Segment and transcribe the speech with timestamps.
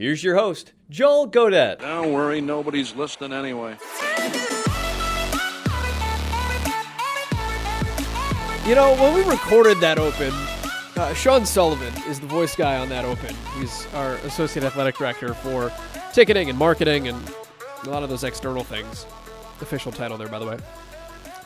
[0.00, 1.80] here's your host, Joel Godet.
[1.80, 3.76] Don't worry, nobody's listening anyway.
[8.66, 10.32] You know, when we recorded that open,
[10.96, 13.34] uh, Sean Sullivan is the voice guy on that open.
[13.58, 15.70] He's our associate athletic director for
[16.12, 17.34] ticketing and marketing and
[17.84, 19.06] a lot of those external things.
[19.60, 20.58] Official title there, by the way.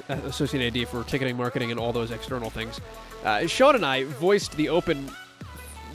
[0.09, 2.81] Uh, associate AD for ticketing, marketing, and all those external things.
[3.25, 5.11] Uh, Sean and I voiced the open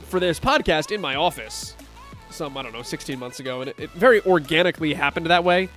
[0.08, 1.74] for this podcast in my office
[2.32, 5.68] some, I don't know, 16 months ago, and it, it very organically happened that way.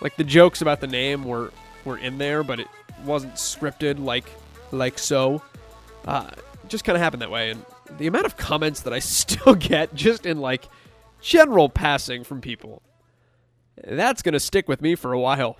[0.00, 1.52] Like the jokes about the name were
[1.84, 2.68] were in there, but it
[3.04, 4.24] wasn't scripted like
[4.72, 5.42] like so.
[6.06, 6.30] Uh,
[6.68, 7.64] just kind of happened that way, and
[7.98, 10.68] the amount of comments that I still get just in like
[11.20, 12.82] general passing from people,
[13.84, 15.58] that's gonna stick with me for a while.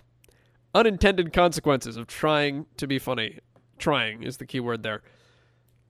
[0.74, 3.40] Unintended consequences of trying to be funny.
[3.78, 5.02] Trying is the key word there.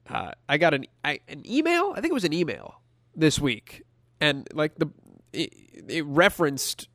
[0.09, 1.93] Uh, I got an I, an email.
[1.95, 2.81] I think it was an email
[3.15, 3.83] this week,
[4.21, 4.89] and like the
[5.33, 5.53] it,
[5.89, 6.87] it referenced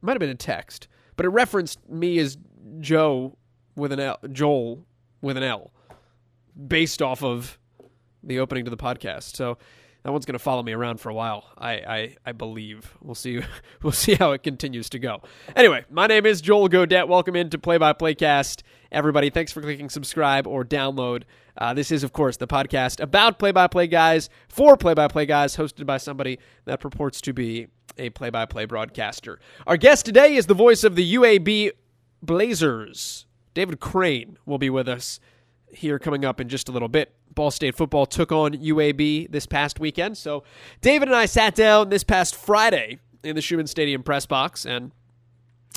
[0.00, 2.38] might have been a text, but it referenced me as
[2.80, 3.36] Joe
[3.76, 4.84] with an L, Joel
[5.20, 5.70] with an L,
[6.66, 7.58] based off of
[8.22, 9.36] the opening to the podcast.
[9.36, 9.58] So
[10.02, 11.44] that one's going to follow me around for a while.
[11.58, 13.42] I, I, I believe we'll see
[13.82, 15.22] we'll see how it continues to go.
[15.54, 17.08] Anyway, my name is Joel Godet.
[17.08, 19.30] Welcome into Play by Playcast, everybody.
[19.30, 21.24] Thanks for clicking subscribe or download.
[21.58, 25.08] Uh, this is, of course, the podcast about play by play guys for play by
[25.08, 27.66] play guys, hosted by somebody that purports to be
[27.98, 29.38] a play by play broadcaster.
[29.66, 31.72] Our guest today is the voice of the UAB
[32.22, 33.26] Blazers.
[33.52, 35.20] David Crane will be with us
[35.72, 37.14] here coming up in just a little bit.
[37.34, 40.16] Ball State football took on UAB this past weekend.
[40.18, 40.44] So
[40.80, 44.92] David and I sat down this past Friday in the Scheumann Stadium press box and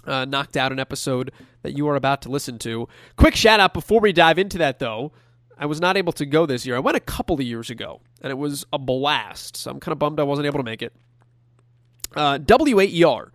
[0.06, 1.32] uh, knocked out an episode
[1.62, 2.88] that you are about to listen to.
[3.16, 5.12] Quick shout out before we dive into that, though.
[5.58, 6.76] I was not able to go this year.
[6.76, 9.56] I went a couple of years ago, and it was a blast.
[9.56, 10.94] So I'm kind of bummed I wasn't able to make it.
[12.16, 13.32] Uh, WAER,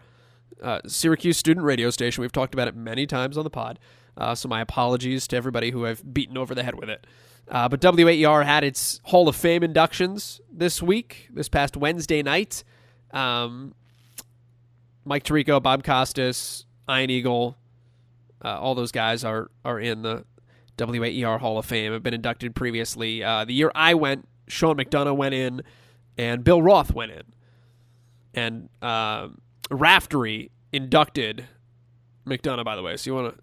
[0.63, 2.23] uh, Syracuse student radio station.
[2.23, 3.79] We've talked about it many times on the pod.
[4.19, 7.07] Uh, so my apologies to everybody who I've beaten over the head with it.
[7.49, 12.65] Uh, but WAER had its Hall of Fame inductions this week, this past Wednesday night.
[13.13, 13.75] Um,
[15.05, 17.57] Mike Tirico, Bob Costas, Ian Eagle,
[18.45, 20.25] uh, all those guys are are in the
[20.79, 21.93] WAER Hall of Fame.
[21.93, 23.23] Have been inducted previously.
[23.23, 25.63] Uh, the year I went, Sean McDonough went in,
[26.17, 27.23] and Bill Roth went in,
[28.35, 29.29] and uh,
[29.71, 31.47] Raftery inducted
[32.27, 32.65] McDonough.
[32.65, 33.43] By the way, so you want to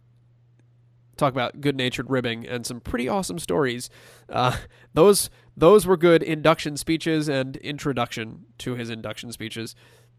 [1.15, 3.89] talk about good-natured ribbing and some pretty awesome stories.
[4.29, 4.57] Uh,
[4.93, 9.75] those those were good induction speeches and introduction to his induction speeches.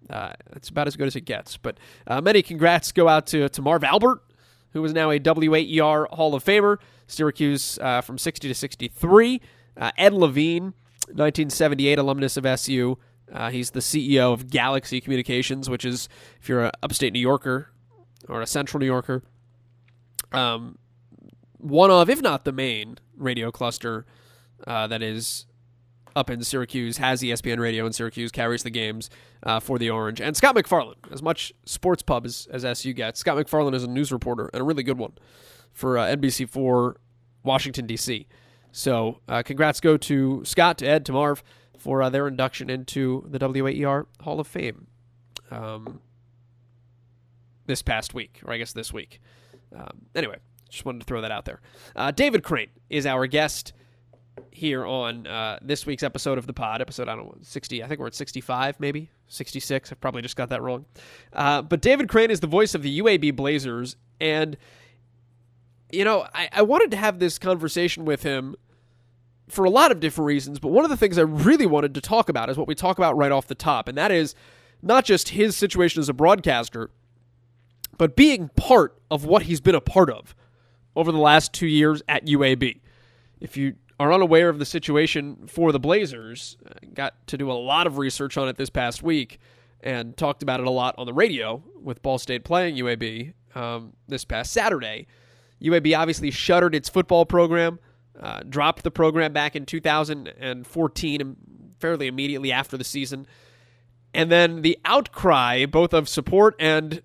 [0.08, 1.56] Uh, it's about as good as it gets.
[1.56, 4.22] But uh, many congrats go out to to Marv Albert,
[4.70, 6.78] who is now a WAER Hall of Famer.
[7.06, 9.40] Syracuse uh, from 60 to 63.
[9.76, 10.74] Uh, Ed Levine,
[11.08, 12.98] 1978 alumnus of SU.
[13.32, 16.08] Uh, he's the CEO of Galaxy Communications, which is,
[16.40, 17.70] if you're an upstate New Yorker
[18.28, 19.22] or a central New Yorker,
[20.32, 20.78] um,
[21.68, 24.06] one of, if not the main, radio cluster
[24.66, 25.46] uh, that is
[26.14, 29.10] up in Syracuse, has ESPN radio in Syracuse, carries the games
[29.42, 30.20] uh, for the Orange.
[30.20, 33.88] And Scott MacFarlane, as much sports pub as, as SU gets, Scott MacFarlane is a
[33.88, 35.12] news reporter and a really good one
[35.72, 36.94] for uh, NBC4
[37.42, 38.26] Washington, D.C.
[38.72, 41.42] So uh, congrats go to Scott, to Ed, to Marv
[41.78, 44.86] for uh, their induction into the WAER Hall of Fame
[45.50, 46.00] um,
[47.66, 49.20] this past week, or I guess this week.
[49.74, 50.38] Um, anyway,
[50.68, 51.60] just wanted to throw that out there.
[51.94, 53.72] Uh, David Crane is our guest
[54.50, 56.80] here on uh, this week's episode of the pod.
[56.80, 59.92] Episode, I don't know, 60, I think we're at 65, maybe 66.
[59.92, 60.84] I've probably just got that wrong.
[61.32, 63.96] Uh, but David Crane is the voice of the UAB Blazers.
[64.20, 64.56] And,
[65.90, 68.56] you know, I, I wanted to have this conversation with him
[69.48, 70.58] for a lot of different reasons.
[70.58, 72.98] But one of the things I really wanted to talk about is what we talk
[72.98, 73.88] about right off the top.
[73.88, 74.34] And that is
[74.82, 76.90] not just his situation as a broadcaster,
[77.98, 80.34] but being part of what he's been a part of
[80.96, 82.80] over the last two years at UAB.
[83.38, 87.54] If you are unaware of the situation for the Blazers, uh, got to do a
[87.54, 89.38] lot of research on it this past week
[89.80, 93.92] and talked about it a lot on the radio with Ball State playing UAB um,
[94.08, 95.06] this past Saturday.
[95.62, 97.78] UAB obviously shuttered its football program,
[98.18, 101.36] uh, dropped the program back in 2014,
[101.78, 103.26] fairly immediately after the season.
[104.12, 107.02] And then the outcry, both of support and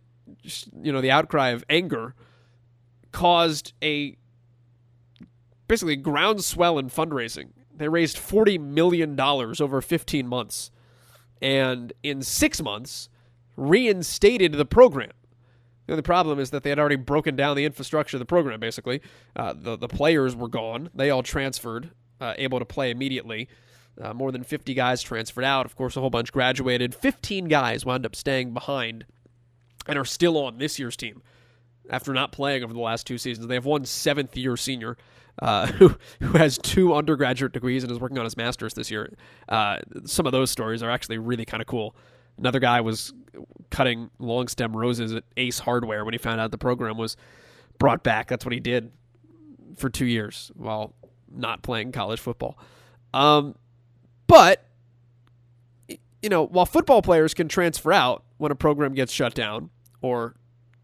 [0.81, 2.15] you know the outcry of anger,
[3.11, 4.17] caused a
[5.67, 7.49] basically groundswell in fundraising.
[7.75, 10.71] They raised forty million dollars over fifteen months,
[11.41, 13.09] and in six months,
[13.55, 15.11] reinstated the program.
[15.87, 18.59] The only problem is that they had already broken down the infrastructure of the program.
[18.59, 19.01] Basically,
[19.35, 23.47] uh, the the players were gone; they all transferred, uh, able to play immediately.
[23.99, 25.65] Uh, more than 50 guys transferred out.
[25.65, 26.95] Of course, a whole bunch graduated.
[26.95, 29.05] 15 guys wound up staying behind
[29.85, 31.21] and are still on this year's team
[31.89, 33.47] after not playing over the last two seasons.
[33.47, 34.97] They have one seventh year senior
[35.41, 39.13] uh, who, who has two undergraduate degrees and is working on his master's this year.
[39.49, 41.95] Uh, some of those stories are actually really kind of cool.
[42.37, 43.13] Another guy was
[43.69, 47.17] cutting long stem roses at Ace Hardware when he found out the program was
[47.77, 48.27] brought back.
[48.27, 48.91] That's what he did
[49.77, 50.95] for two years while
[51.29, 52.57] not playing college football.
[53.13, 53.55] Um,
[54.27, 54.65] but
[56.21, 59.69] you know, while football players can transfer out when a program gets shut down
[60.01, 60.35] or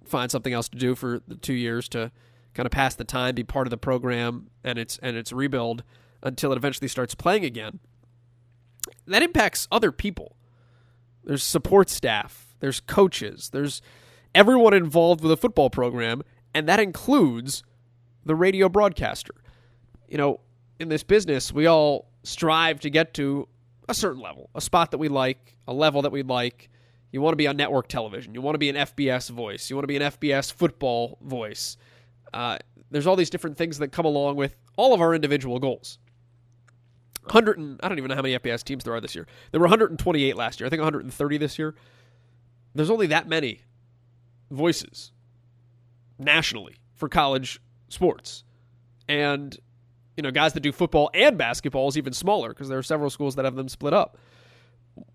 [0.08, 2.12] find something else to do for the two years to
[2.54, 5.84] kind of pass the time, be part of the program and its and its rebuild
[6.24, 7.80] until it eventually starts playing again.
[9.06, 10.36] That impacts other people.
[11.24, 13.82] There's support staff, there's coaches, there's
[14.34, 16.24] everyone involved with a football program,
[16.54, 17.64] and that includes
[18.26, 19.36] the radio broadcaster.
[20.08, 20.40] You know,
[20.80, 23.48] in this business, we all strive to get to
[23.90, 26.70] a certain level, a spot that we like, a level that we like.
[27.12, 28.34] You want to be on network television.
[28.34, 29.70] You want to be an FBS voice.
[29.70, 31.78] You want to be an FBS football voice.
[32.34, 32.58] Uh,
[32.92, 36.00] there's all these different things that come along with all of our individual goals.
[37.24, 39.28] 100 and, I don't even know how many FBS teams there are this year.
[39.52, 40.68] There were 128 last year.
[40.68, 41.76] I think 130 this year.
[42.74, 43.62] There's only that many
[44.52, 45.12] voices
[46.20, 47.60] nationally for college
[47.90, 48.44] sports.
[49.08, 49.58] And
[50.16, 53.10] you know, guys that do football and basketball is even smaller because there are several
[53.10, 54.18] schools that have them split up.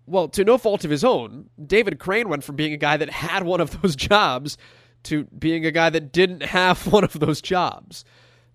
[0.05, 3.09] Well, to no fault of his own, David Crane went from being a guy that
[3.09, 4.57] had one of those jobs
[5.03, 8.05] to being a guy that didn't have one of those jobs.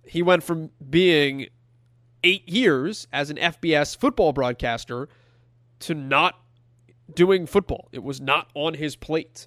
[0.05, 1.49] He went from being
[2.25, 5.09] eight years as an FBS football broadcaster
[5.81, 6.35] to not
[7.15, 7.89] doing football.
[7.93, 9.47] It was not on his plate.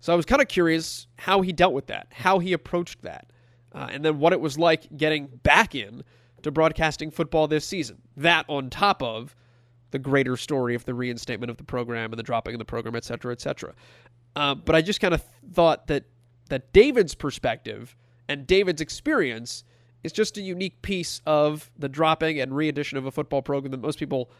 [0.00, 3.32] So I was kind of curious how he dealt with that, how he approached that,
[3.74, 6.02] uh, and then what it was like getting back in
[6.42, 7.98] to broadcasting football this season.
[8.16, 9.36] That on top of
[9.90, 12.96] the greater story of the reinstatement of the program and the dropping of the program,
[12.96, 13.74] et cetera, et cetera.
[14.36, 16.04] Uh, but I just kind of thought that
[16.48, 17.96] that David's perspective
[18.28, 19.64] and David's experience
[20.02, 23.80] is just a unique piece of the dropping and readdition of a football program that
[23.80, 24.30] most people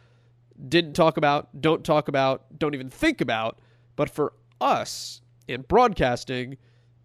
[0.68, 3.60] didn't talk about, don't talk about, don't even think about.
[3.96, 6.56] But for us in broadcasting,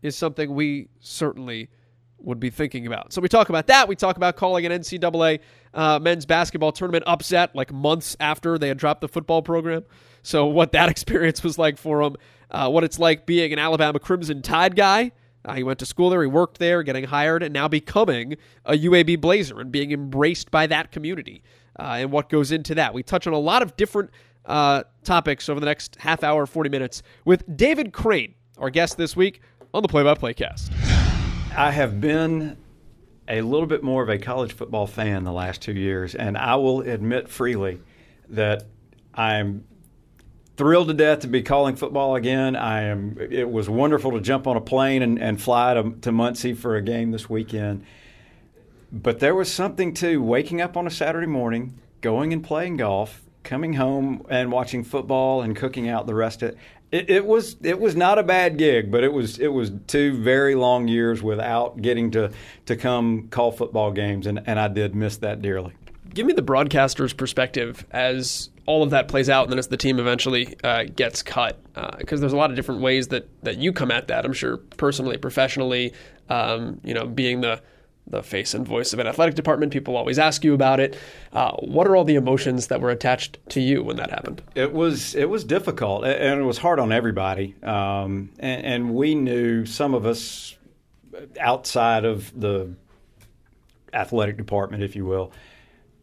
[0.02, 1.70] is something we certainly
[2.26, 3.14] would be thinking about.
[3.14, 3.88] So we talk about that.
[3.88, 5.40] We talk about calling an NCAA
[5.74, 9.84] uh, men's basketball tournament upset like months after they had dropped the football program.
[10.24, 12.16] So what that experience was like for him,
[12.52, 15.12] uh, what it's like being an Alabama Crimson Tide guy.
[15.44, 18.36] Uh, he went to school there, he worked there, getting hired, and now becoming
[18.66, 21.44] a UAB Blazer and being embraced by that community
[21.80, 22.96] uh, and what goes into that.
[22.96, 24.10] We touch on a lot of different
[24.46, 29.16] uh, topics over the next half hour, 40 minutes with David Crane, our guest this
[29.16, 29.42] week
[29.72, 30.72] on the Play by Play cast.
[31.58, 32.58] I have been
[33.30, 36.56] a little bit more of a college football fan the last two years, and I
[36.56, 37.80] will admit freely
[38.28, 38.66] that
[39.14, 39.64] I'm
[40.58, 42.58] thrilled to death to be calling football again.
[42.58, 43.18] I am.
[43.20, 46.76] It was wonderful to jump on a plane and, and fly to, to Muncie for
[46.76, 47.86] a game this weekend.
[48.92, 53.22] But there was something to waking up on a Saturday morning, going and playing golf,
[53.44, 56.58] coming home and watching football and cooking out the rest of it.
[56.92, 60.22] It, it, was it was not a bad gig, but it was it was two
[60.22, 62.32] very long years without getting to
[62.68, 65.74] to come call football games, and, and I did miss that dearly.
[66.14, 69.78] Give me the broadcaster's perspective as all of that plays out, and then as the
[69.78, 71.60] team eventually uh, gets cut,
[71.98, 74.24] because uh, there's a lot of different ways that that you come at that.
[74.24, 75.94] I'm sure personally, professionally,
[76.30, 77.62] um, you know, being the
[78.08, 79.74] the face and voice of an athletic department.
[79.74, 80.98] People always ask you about it.
[81.34, 84.42] Uh, what are all the emotions that were attached to you when that happened?
[84.54, 87.56] It was it was difficult and it was hard on everybody.
[87.64, 90.56] Um, and, and, we knew some of us
[91.40, 92.74] outside of the
[93.94, 95.32] athletic department, if you will,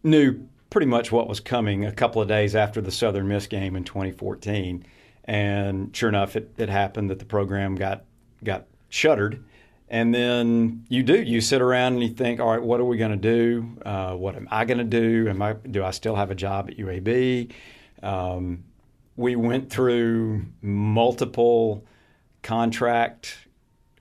[0.03, 3.77] knew pretty much what was coming a couple of days after the Southern Miss game
[3.77, 4.85] in 2014.
[5.25, 8.05] And sure enough, it, it happened that the program got
[8.43, 9.45] got shuttered
[9.93, 12.97] and then you do you sit around and you think all right what are we
[12.97, 13.77] going to do?
[13.85, 15.29] Uh, what am i going to do?
[15.29, 17.53] Am i do i still have a job at uab
[18.03, 18.65] um,
[19.17, 21.85] we went through multiple
[22.43, 23.37] contract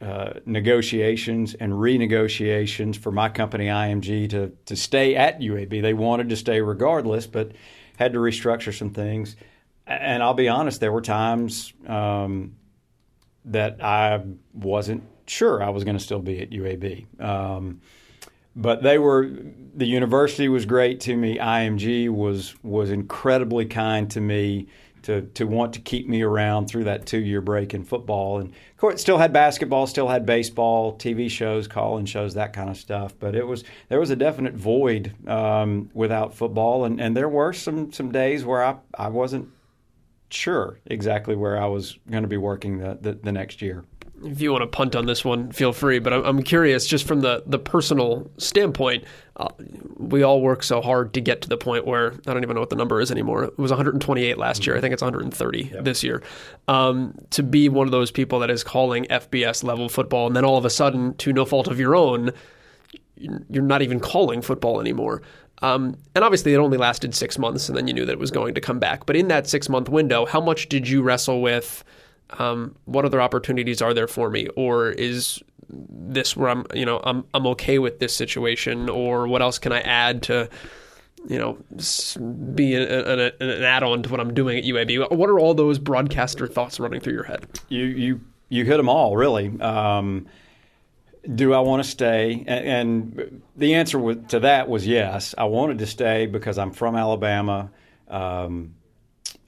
[0.01, 6.29] uh, negotiations and renegotiations for my company img to, to stay at uab they wanted
[6.29, 7.51] to stay regardless but
[8.01, 9.35] had to restructure some things.
[9.85, 12.55] And I'll be honest, there were times um,
[13.45, 17.21] that I wasn't sure I was going to still be at UAB.
[17.21, 17.81] Um,
[18.55, 19.29] but they were
[19.75, 21.37] the university was great to me.
[21.37, 24.67] IMG was was incredibly kind to me
[25.03, 28.39] to to want to keep me around through that two year break in football.
[28.39, 32.69] And of course, still had basketball, still had baseball, TV shows, call-in shows, that kind
[32.69, 33.13] of stuff.
[33.19, 37.53] But it was there was a definite void um, without football, and, and there were
[37.53, 39.49] some some days where I I wasn't
[40.29, 43.83] sure exactly where I was going to be working the, the, the next year
[44.23, 45.99] if you want to punt on this one, feel free.
[45.99, 49.03] But I'm, curious, just from the the personal standpoint,
[49.37, 49.49] uh,
[49.97, 52.59] we all work so hard to get to the point where I don't even know
[52.59, 53.45] what the number is anymore.
[53.45, 54.77] It was 128 last year.
[54.77, 55.83] I think it's 130 yep.
[55.83, 56.21] this year.
[56.67, 60.45] Um, to be one of those people that is calling FBS level football, and then
[60.45, 62.31] all of a sudden, to no fault of your own,
[63.15, 65.21] you're not even calling football anymore.
[65.61, 68.31] Um, and obviously, it only lasted six months, and then you knew that it was
[68.31, 69.05] going to come back.
[69.05, 71.83] But in that six month window, how much did you wrestle with?
[72.39, 76.99] Um, what other opportunities are there for me, or is this where I'm, you know,
[77.03, 80.49] I'm I'm okay with this situation, or what else can I add to,
[81.27, 81.57] you know,
[82.55, 85.11] be an, an, an add-on to what I'm doing at UAB?
[85.11, 87.45] What are all those broadcaster thoughts running through your head?
[87.69, 89.59] You you you hit them all really.
[89.59, 90.27] Um,
[91.35, 92.43] do I want to stay?
[92.47, 95.35] And, the answer to that was yes.
[95.37, 97.69] I wanted to stay because I'm from Alabama.
[98.07, 98.73] Um,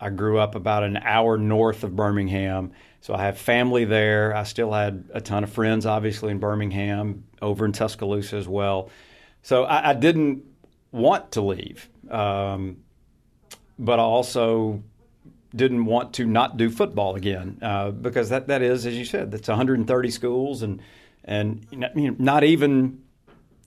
[0.03, 4.35] I grew up about an hour north of Birmingham, so I have family there.
[4.35, 8.89] I still had a ton of friends, obviously, in Birmingham, over in Tuscaloosa as well.
[9.43, 10.43] So I, I didn't
[10.91, 12.83] want to leave, um,
[13.79, 14.83] but I also
[15.55, 19.31] didn't want to not do football again uh, because that, that is, as you said,
[19.31, 20.81] that's 130 schools and
[21.25, 21.65] and
[22.19, 23.02] not even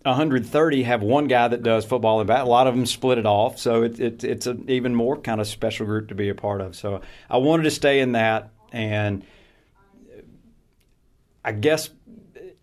[0.07, 2.43] 130 have one guy that does football and bat.
[2.43, 5.41] A lot of them split it off, so it, it, it's an even more kind
[5.41, 6.77] of special group to be a part of.
[6.77, 9.25] So I wanted to stay in that, and
[11.45, 11.91] I guess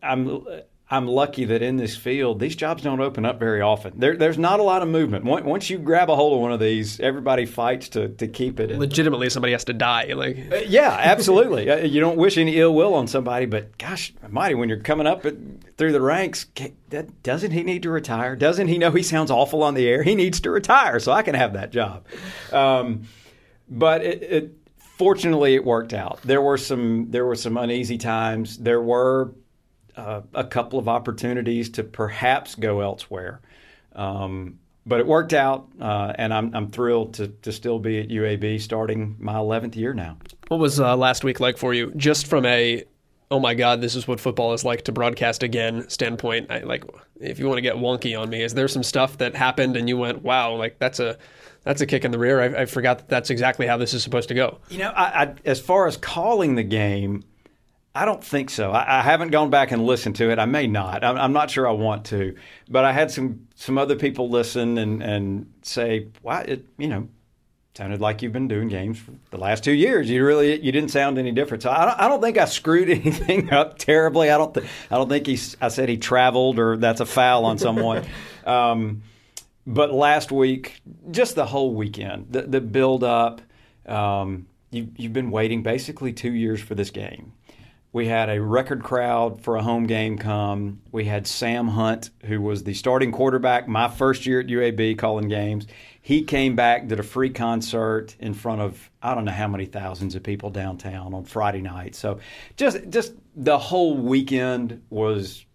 [0.01, 0.45] I'm
[0.93, 3.93] I'm lucky that in this field, these jobs don't open up very often.
[3.95, 5.25] There, there's not a lot of movement.
[5.25, 8.77] Once you grab a hold of one of these, everybody fights to, to keep it.
[8.77, 10.13] Legitimately, somebody has to die.
[10.13, 11.67] Like, uh, yeah, absolutely.
[11.67, 15.07] Uh, you don't wish any ill will on somebody, but gosh, mighty, when you're coming
[15.07, 15.33] up at,
[15.77, 16.45] through the ranks,
[17.23, 18.35] doesn't he need to retire?
[18.35, 20.03] Doesn't he know he sounds awful on the air?
[20.03, 22.05] He needs to retire, so I can have that job.
[22.51, 23.07] Um,
[23.67, 26.21] but it, it, fortunately, it worked out.
[26.21, 28.59] There were some there were some uneasy times.
[28.59, 29.33] There were
[29.95, 33.41] uh, a couple of opportunities to perhaps go elsewhere.
[33.95, 38.09] Um, but it worked out, uh, and I'm, I'm thrilled to, to still be at
[38.09, 40.17] UAB starting my 11th year now.
[40.49, 41.91] What was uh, last week like for you?
[41.95, 42.83] Just from a,
[43.31, 46.51] oh my God, this is what football is like to broadcast again standpoint.
[46.51, 46.83] I, like,
[47.19, 49.87] if you want to get wonky on me, is there some stuff that happened and
[49.87, 51.17] you went, wow, like that's a
[51.63, 52.41] that's a kick in the rear.
[52.41, 54.59] I, I forgot that that's exactly how this is supposed to go.
[54.69, 57.23] You know, I, I, as far as calling the game,
[57.95, 58.71] I don't think so.
[58.71, 60.39] I, I, haven't gone back and listened to it.
[60.39, 61.03] I may not.
[61.03, 62.35] I'm, I'm, not sure I want to.
[62.67, 67.07] But I had some some other people listen and and say, "Wow, it you know
[67.75, 70.09] sounded like you've been doing games for the last two years.
[70.09, 72.89] You really you didn't sound any different." So I don't, I don't think I screwed
[73.05, 74.31] anything up terribly.
[74.31, 77.45] I don't th- I don't think he I said he traveled or that's a foul
[77.45, 78.05] on someone.
[78.45, 79.03] um,
[79.67, 80.81] but last week,
[81.11, 83.41] just the whole weekend, the, the build up.
[83.85, 87.33] Um, you, you've been waiting basically two years for this game
[87.93, 90.81] we had a record crowd for a home game come.
[90.91, 95.27] We had Sam Hunt, who was the starting quarterback my first year at UAB calling
[95.27, 95.67] games.
[96.01, 99.67] He came back, did a free concert in front of I don't know how many
[99.67, 101.93] thousands of people downtown on Friday night.
[101.93, 102.19] So
[102.57, 105.45] just just the whole weekend was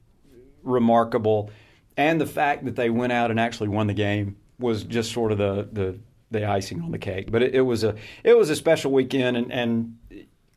[0.63, 1.51] remarkable.
[1.97, 5.33] And the fact that they went out and actually won the game was just sort
[5.33, 5.99] of the the,
[6.31, 7.33] the icing on the cake.
[7.33, 9.98] But it, it was a it was a special weekend and, and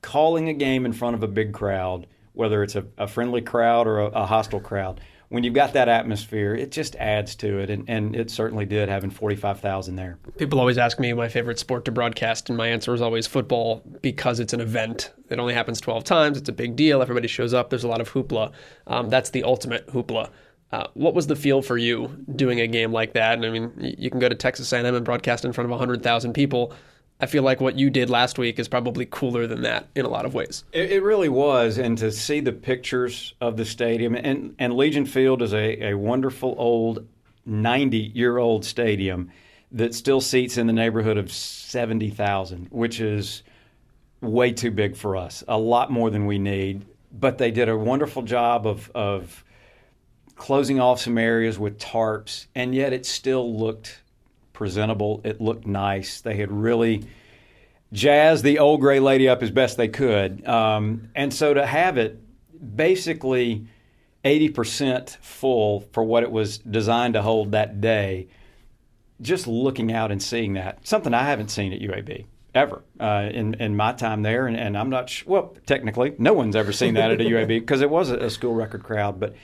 [0.01, 3.87] calling a game in front of a big crowd, whether it's a, a friendly crowd
[3.87, 7.69] or a, a, hostile crowd, when you've got that atmosphere, it just adds to it,
[7.69, 10.19] and, and it certainly did having 45,000 there.
[10.37, 13.81] People always ask me my favorite sport to broadcast, and my answer is always football
[14.01, 15.13] because it's an event.
[15.29, 16.37] It only happens 12 times.
[16.37, 17.01] It's a big deal.
[17.01, 17.69] Everybody shows up.
[17.69, 18.51] There's a lot of hoopla.
[18.87, 20.29] Um, that's the ultimate hoopla.
[20.73, 23.35] Uh, what was the feel for you doing a game like that?
[23.35, 26.33] And I mean, you can go to Texas A&M and broadcast in front of 100,000
[26.33, 26.73] people.
[27.21, 30.09] I feel like what you did last week is probably cooler than that in a
[30.09, 30.63] lot of ways.
[30.73, 35.05] It, it really was, and to see the pictures of the stadium and and Legion
[35.05, 37.07] Field is a, a wonderful old
[37.45, 39.31] ninety year old stadium
[39.71, 43.43] that still seats in the neighborhood of seventy thousand, which is
[44.21, 45.43] way too big for us.
[45.47, 49.43] A lot more than we need, but they did a wonderful job of of
[50.35, 54.01] closing off some areas with tarps, and yet it still looked
[54.53, 55.21] presentable.
[55.23, 56.21] It looked nice.
[56.21, 57.05] They had really,
[57.93, 60.47] jazzed the old gray lady up as best they could.
[60.47, 62.19] Um, and so to have it
[62.75, 63.67] basically
[64.23, 68.27] 80% full for what it was designed to hold that day,
[69.21, 73.55] just looking out and seeing that, something I haven't seen at UAB ever uh, in,
[73.55, 74.47] in my time there.
[74.47, 77.47] And, and I'm not sh- well, technically, no one's ever seen that at a UAB
[77.47, 79.19] because it was a, a, school record crowd.
[79.19, 79.35] But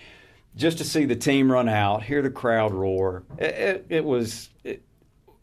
[0.56, 4.50] just to see the team run out, hear the crowd roar, it, it, it was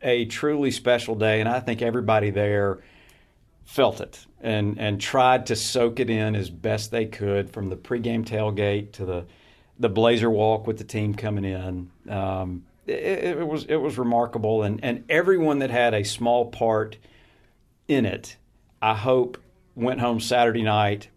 [0.04, 1.40] a truly special day.
[1.40, 2.80] And I think everybody there
[3.64, 7.76] felt it and and tried to soak it in as best they could from the
[7.76, 9.24] pregame tailgate to the
[9.78, 11.90] the Blazer walk with the team coming in.
[12.08, 16.98] Um, it, it, was it was remarkable, and and everyone that had a small part
[17.88, 18.36] in it,
[18.80, 19.38] I hope
[19.74, 21.08] went home Saturday night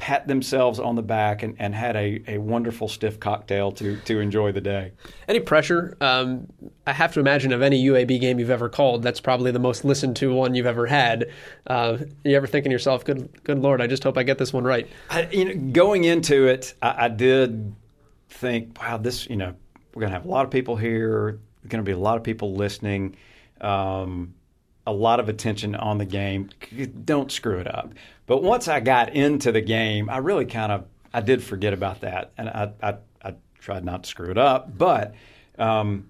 [0.00, 4.18] pat themselves on the back and, and had a, a wonderful stiff cocktail to, to
[4.18, 4.92] enjoy the day.
[5.28, 5.94] Any pressure?
[6.00, 6.46] Um,
[6.86, 9.84] I have to imagine of any UAB game you've ever called, that's probably the most
[9.84, 11.30] listened to one you've ever had.
[11.66, 14.54] Uh, you ever thinking to yourself, good, good Lord, I just hope I get this
[14.54, 14.88] one right?
[15.10, 17.74] I, you know, going into it, I, I did
[18.30, 19.54] think, wow, this, you know,
[19.94, 21.38] we're going to have a lot of people here.
[21.62, 23.16] There's going to be a lot of people listening.
[23.60, 24.32] Um,
[24.86, 26.50] a lot of attention on the game.
[27.04, 27.92] Don't screw it up.
[28.26, 32.02] But once I got into the game, I really kind of I did forget about
[32.02, 34.76] that, and I I, I tried not to screw it up.
[34.76, 35.14] But
[35.58, 36.08] um,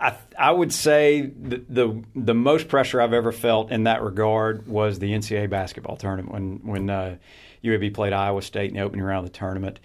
[0.00, 4.66] I I would say the, the, the most pressure I've ever felt in that regard
[4.66, 7.16] was the NCAA basketball tournament when when uh,
[7.64, 9.80] UAB played Iowa State in the opening round of the tournament.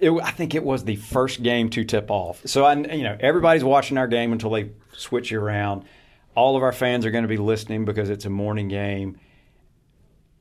[0.00, 2.40] It, I think it was the first game to tip off.
[2.46, 5.84] So I, you know, everybody's watching our game until they switch you around.
[6.34, 9.18] All of our fans are going to be listening because it's a morning game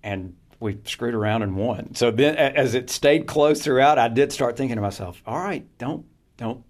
[0.03, 1.95] and we screwed around and won.
[1.95, 5.65] So then, as it stayed close throughout, I did start thinking to myself, "All right,
[5.77, 6.05] don't
[6.37, 6.63] don't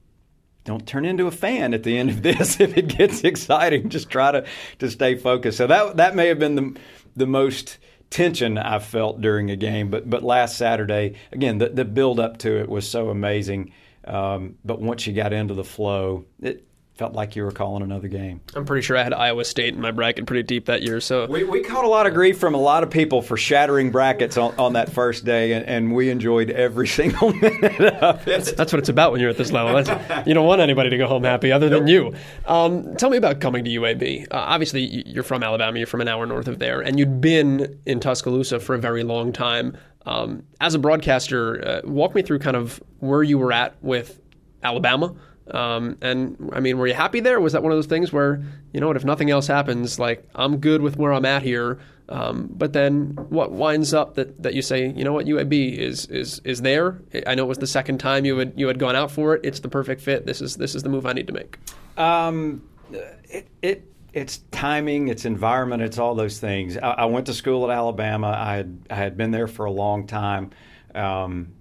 [0.63, 2.59] don't turn into a fan at the end of this.
[2.59, 4.45] if it gets exciting, just try to
[4.79, 6.79] to stay focused." So that that may have been the
[7.15, 7.77] the most
[8.09, 9.89] tension I felt during a game.
[9.89, 13.73] But but last Saturday, again, the the build up to it was so amazing.
[14.05, 16.65] Um, but once you got into the flow, it
[16.99, 18.41] felt like you were calling another game.
[18.53, 20.99] I'm pretty sure I had Iowa State in my bracket pretty deep that year.
[20.99, 23.89] So we, we caught a lot of grief from a lot of people for shattering
[23.89, 28.25] brackets on, on that first day, and, and we enjoyed every single minute of it.
[28.25, 29.81] That's, that's what it's about when you're at this level.
[29.81, 32.13] That's, you don't want anybody to go home happy other than you.
[32.45, 34.23] Um, tell me about coming to UAB.
[34.23, 35.77] Uh, obviously, you're from Alabama.
[35.77, 39.03] You're from an hour north of there, and you'd been in Tuscaloosa for a very
[39.03, 39.77] long time.
[40.05, 44.19] Um, as a broadcaster, uh, walk me through kind of where you were at with
[44.63, 45.15] Alabama
[45.51, 47.39] um, and I mean, were you happy there?
[47.39, 50.27] was that one of those things where, you know what, if nothing else happens, like
[50.35, 51.79] I'm good with where I'm at here.
[52.09, 56.05] Um, but then what winds up that, that you say, you know what, UAB is
[56.07, 56.99] is is there.
[57.27, 59.41] I know it was the second time you had you had gone out for it.
[59.43, 60.25] It's the perfect fit.
[60.25, 61.59] This is this is the move I need to make.
[61.97, 66.77] Um, it it it's timing, it's environment, it's all those things.
[66.77, 68.35] I, I, went to school at Alabama.
[68.35, 70.49] I had I had been there for a long time.
[70.95, 71.53] Um,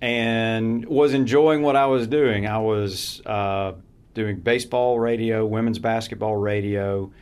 [0.00, 2.46] and was enjoying what I was doing.
[2.46, 3.72] I was uh,
[4.14, 7.12] doing baseball radio, women's basketball radio,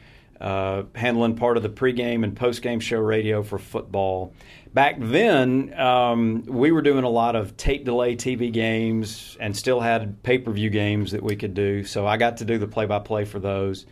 [0.41, 4.33] uh, handling part of the pregame and postgame show radio for football.
[4.73, 9.81] Back then, um, we were doing a lot of tape delay TV games and still
[9.81, 11.85] had pay per view games that we could do.
[11.85, 13.87] So I got to do the play by play for those.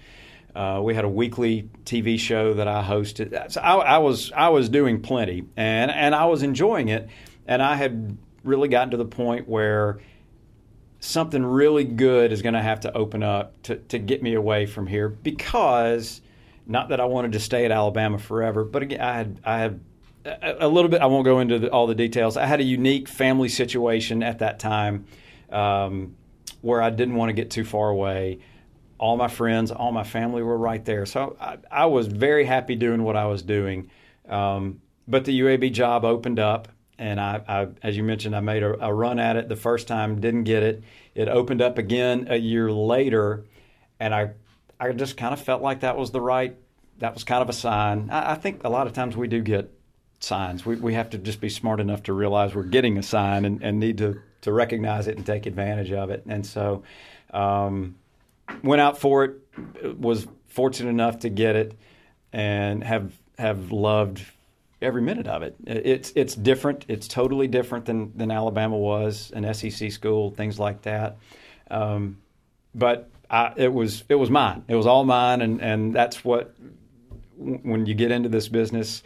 [0.54, 3.52] Uh, we had a weekly TV show that I hosted.
[3.52, 7.08] So I, I was I was doing plenty, and and I was enjoying it.
[7.46, 9.98] And I had really gotten to the point where
[11.00, 14.66] something really good is going to have to open up to, to get me away
[14.66, 16.20] from here because
[16.66, 19.80] not that I wanted to stay at Alabama forever, but again, I had I had
[20.42, 21.00] a, little bit.
[21.02, 22.36] I won't go into the, all the details.
[22.36, 25.06] I had a unique family situation at that time
[25.50, 26.16] um,
[26.62, 28.40] where I didn't want to get too far away.
[28.98, 32.74] All my friends, all my family were right there, so I, I was very happy
[32.74, 33.90] doing what I was doing.
[34.28, 38.62] Um, but the UAB job opened up, and I, I, as you mentioned, I made
[38.62, 40.82] a, a, run at it the first time, didn't get it.
[41.14, 43.44] It opened up again a year later,
[44.00, 44.30] and I,
[44.80, 46.56] I just kind of felt like that was the right,
[46.98, 48.10] that was kind of a sign.
[48.10, 49.70] I, I think a lot of times we do get
[50.20, 50.64] signs.
[50.64, 53.62] We, we have to just be smart enough to realize we're getting a sign and,
[53.62, 56.24] and need to, to recognize it and take advantage of it.
[56.26, 56.82] And so,
[57.32, 57.96] um,
[58.62, 61.76] went out for it, was fortunate enough to get it,
[62.32, 64.24] and have have loved
[64.82, 65.56] every minute of it.
[65.66, 66.84] It's it's different.
[66.88, 71.16] It's totally different than than Alabama was, an SEC school, things like that.
[71.70, 72.18] Um,
[72.74, 74.64] but I, it was it was mine.
[74.68, 76.54] It was all mine, and and that's what
[77.36, 79.02] when you get into this business,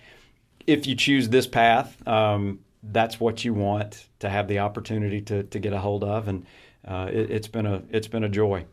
[0.66, 5.44] if you choose this path, um, that's what you want to have the opportunity to
[5.44, 6.46] to get a hold of, and
[6.86, 8.64] uh, it, it's been a it's been a joy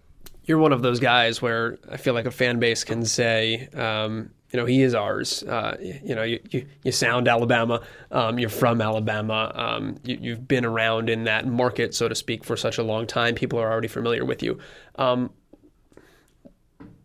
[0.47, 4.31] you're one of those guys where I feel like a fan base can say, um,
[4.51, 5.43] you know, he is ours.
[5.43, 7.81] Uh, you, know, you, you, you sound Alabama.
[8.11, 9.51] Um, you're from Alabama.
[9.53, 13.07] Um, you, have been around in that market, so to speak, for such a long
[13.07, 13.35] time.
[13.35, 14.57] People are already familiar with you.
[14.95, 15.31] Um,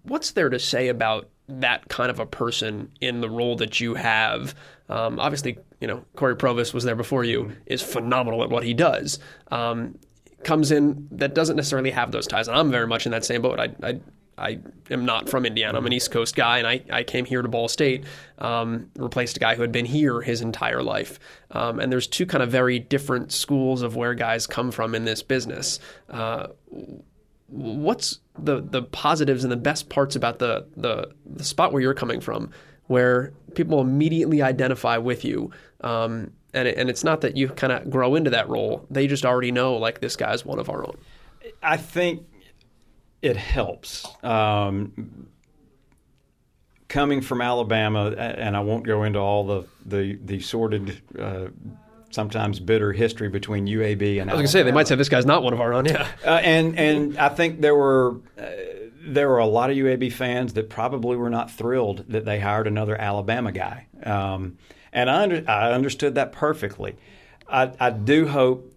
[0.04, 3.94] what's there to say about that kind of a person in the role that you
[3.94, 4.54] have?
[4.88, 8.72] Um, obviously, you know, Corey Provus was there before you, is phenomenal at what he
[8.72, 9.18] does.
[9.50, 9.98] Um,
[10.44, 12.46] comes in that doesn't necessarily have those ties.
[12.46, 13.58] And I'm very much in that same boat.
[13.58, 14.00] I, I
[14.42, 14.58] I
[14.90, 15.78] am not from Indiana.
[15.78, 18.04] I'm an East Coast guy, and I, I came here to Ball State,
[18.38, 21.20] um, replaced a guy who had been here his entire life.
[21.52, 25.04] Um, and there's two kind of very different schools of where guys come from in
[25.04, 25.78] this business.
[26.10, 26.48] Uh,
[27.46, 31.94] what's the the positives and the best parts about the, the the spot where you're
[31.94, 32.50] coming from,
[32.86, 35.50] where people immediately identify with you?
[35.82, 39.06] Um, and it, and it's not that you kind of grow into that role; they
[39.06, 40.96] just already know like this guy's one of our own.
[41.62, 42.26] I think
[43.22, 44.06] it helps.
[44.22, 45.28] Um,
[46.92, 51.46] coming from Alabama, and I won't go into all the the, the sordid, uh,
[52.10, 54.30] sometimes bitter history between UAB and.
[54.30, 55.86] I was going to say they might say this guy's not one of our own.
[55.86, 58.20] Yeah, uh, and and I think there were.
[58.38, 58.50] Uh,
[59.04, 62.68] there were a lot of UAB fans that probably were not thrilled that they hired
[62.68, 64.58] another Alabama guy, um,
[64.92, 66.94] and I, under, I understood that perfectly.
[67.48, 68.72] I, I do hope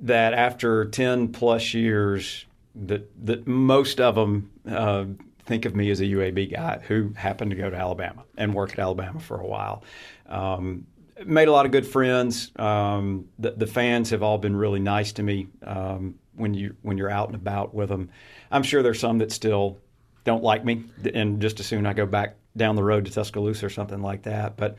[0.00, 5.04] that after ten plus years, that that most of them uh,
[5.44, 8.72] think of me as a UAB guy who happened to go to Alabama and work
[8.72, 9.84] at Alabama for a while.
[10.26, 10.86] Um,
[11.24, 12.50] made a lot of good friends.
[12.56, 16.98] Um, the, the, fans have all been really nice to me um, when you when
[16.98, 18.10] you're out and about with them.
[18.50, 19.78] I'm sure there's some that still
[20.24, 23.66] don't like me, and just as soon I go back down the road to Tuscaloosa
[23.66, 24.56] or something like that.
[24.56, 24.76] But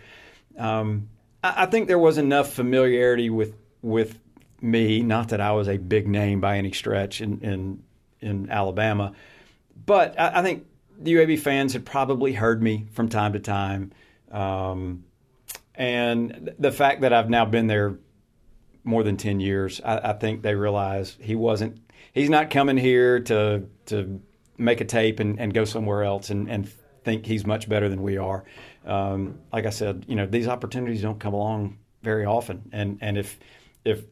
[0.58, 1.10] um,
[1.44, 4.20] I, I think there was enough familiarity with with
[4.62, 5.02] me.
[5.02, 7.84] Not that I was a big name by any stretch in in,
[8.22, 9.14] in Alabama,
[9.86, 10.66] but I, I, think
[11.00, 13.92] the UAB fans had probably heard me from time to time,
[14.32, 15.04] um,
[15.76, 17.98] and the fact that I've now been there
[18.84, 21.80] more than ten years, I, I think they realize he wasn't.
[22.14, 24.22] He's not coming here to to
[24.58, 26.72] make a tape and, and go somewhere else and, and
[27.04, 28.44] think he's much better than we are.
[28.86, 33.18] Um, like I said, you know, these opportunities don't come along very often, and and
[33.18, 33.40] if
[33.84, 34.04] if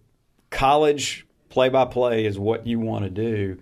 [0.49, 3.59] college play by play is what you want to do,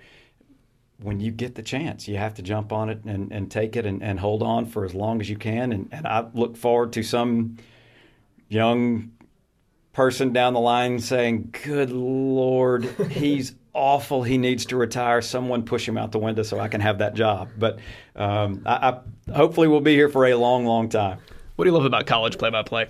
[1.01, 3.85] when you get the chance, you have to jump on it and, and take it
[3.85, 5.71] and, and hold on for as long as you can.
[5.71, 7.57] And, and I look forward to some
[8.49, 9.11] young
[9.93, 14.23] person down the line saying, Good Lord, he's awful.
[14.23, 15.21] He needs to retire.
[15.21, 17.49] Someone push him out the window so I can have that job.
[17.57, 17.79] But
[18.15, 21.19] um, I, I hopefully we'll be here for a long, long time.
[21.55, 22.87] What do you love about college play by play?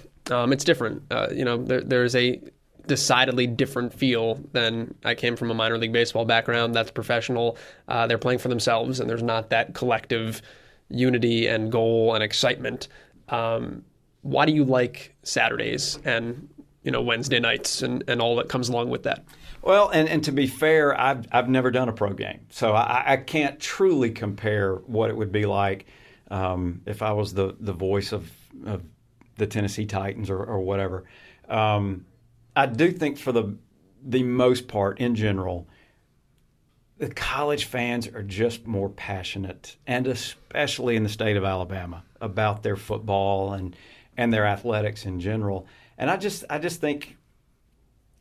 [0.51, 1.03] It's different.
[1.11, 2.41] Uh, you know, there, there's a
[2.87, 6.73] decidedly different feel than I came from a minor league baseball background.
[6.73, 7.57] That's professional.
[7.87, 10.41] Uh, they're playing for themselves, and there's not that collective
[10.89, 12.87] unity and goal and excitement.
[13.29, 13.83] Um,
[14.21, 16.47] why do you like Saturdays and
[16.83, 19.23] you know Wednesday nights and, and all that comes along with that?
[19.61, 23.13] Well, and, and to be fair, I've I've never done a pro game, so I,
[23.13, 25.85] I can't truly compare what it would be like
[26.29, 28.31] um, if I was the the voice of,
[28.65, 28.83] of
[29.37, 31.05] the Tennessee Titans or, or whatever.
[31.47, 32.05] Um,
[32.55, 33.57] I do think for the
[34.03, 35.67] the most part, in general,
[36.97, 42.63] the college fans are just more passionate, and especially in the state of Alabama, about
[42.63, 43.75] their football and
[44.17, 45.67] and their athletics in general.
[45.97, 47.17] And I just I just think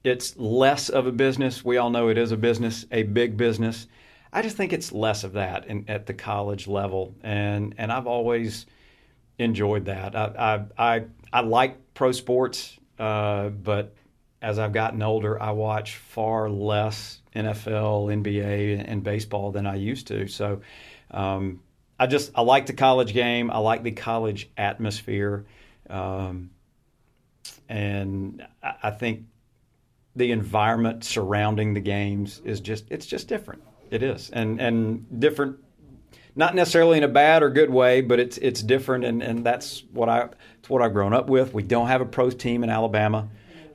[0.05, 1.65] it's less of a business.
[1.65, 3.87] We all know it is a business, a big business.
[4.33, 8.07] I just think it's less of that in, at the college level, and and I've
[8.07, 8.67] always
[9.39, 10.15] enjoyed that.
[10.15, 13.95] I I I, I like pro sports, uh, but
[14.43, 20.07] as I've gotten older, I watch far less NFL, NBA, and baseball than I used
[20.09, 20.29] to.
[20.29, 20.63] So
[21.11, 21.61] um,
[21.99, 23.51] I just I like the college game.
[23.51, 25.45] I like the college atmosphere,
[25.89, 26.51] um,
[27.69, 29.25] and I, I think
[30.17, 33.63] the environment surrounding the games is just it's just different.
[33.91, 35.59] It is, and and different.
[36.37, 39.83] Not necessarily in a bad or good way, but it's it's different, and, and that's
[39.93, 40.29] what I
[40.61, 41.53] it's what I've grown up with.
[41.53, 43.29] We don't have a pro team in Alabama.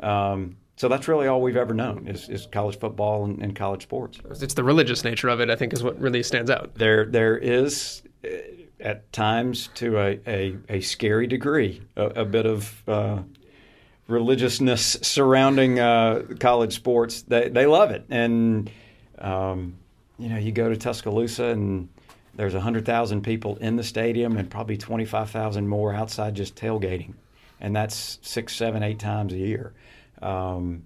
[0.05, 3.83] Um, so that's really all we've ever known is, is college football and, and, college
[3.83, 4.19] sports.
[4.41, 6.75] It's the religious nature of it, I think, is what really stands out.
[6.75, 8.29] There, there is uh,
[8.79, 13.19] at times to a, a, a scary degree a, a bit of uh,
[14.07, 17.21] religiousness surrounding uh, college sports.
[17.23, 18.69] They, they love it, and
[19.17, 19.77] um,
[20.19, 21.89] you know, you go to Tuscaloosa and
[22.35, 27.13] there's 100,000 people in the stadium and probably 25,000 more outside just tailgating.
[27.61, 29.73] And that's six, seven, eight times a year.
[30.21, 30.84] Um,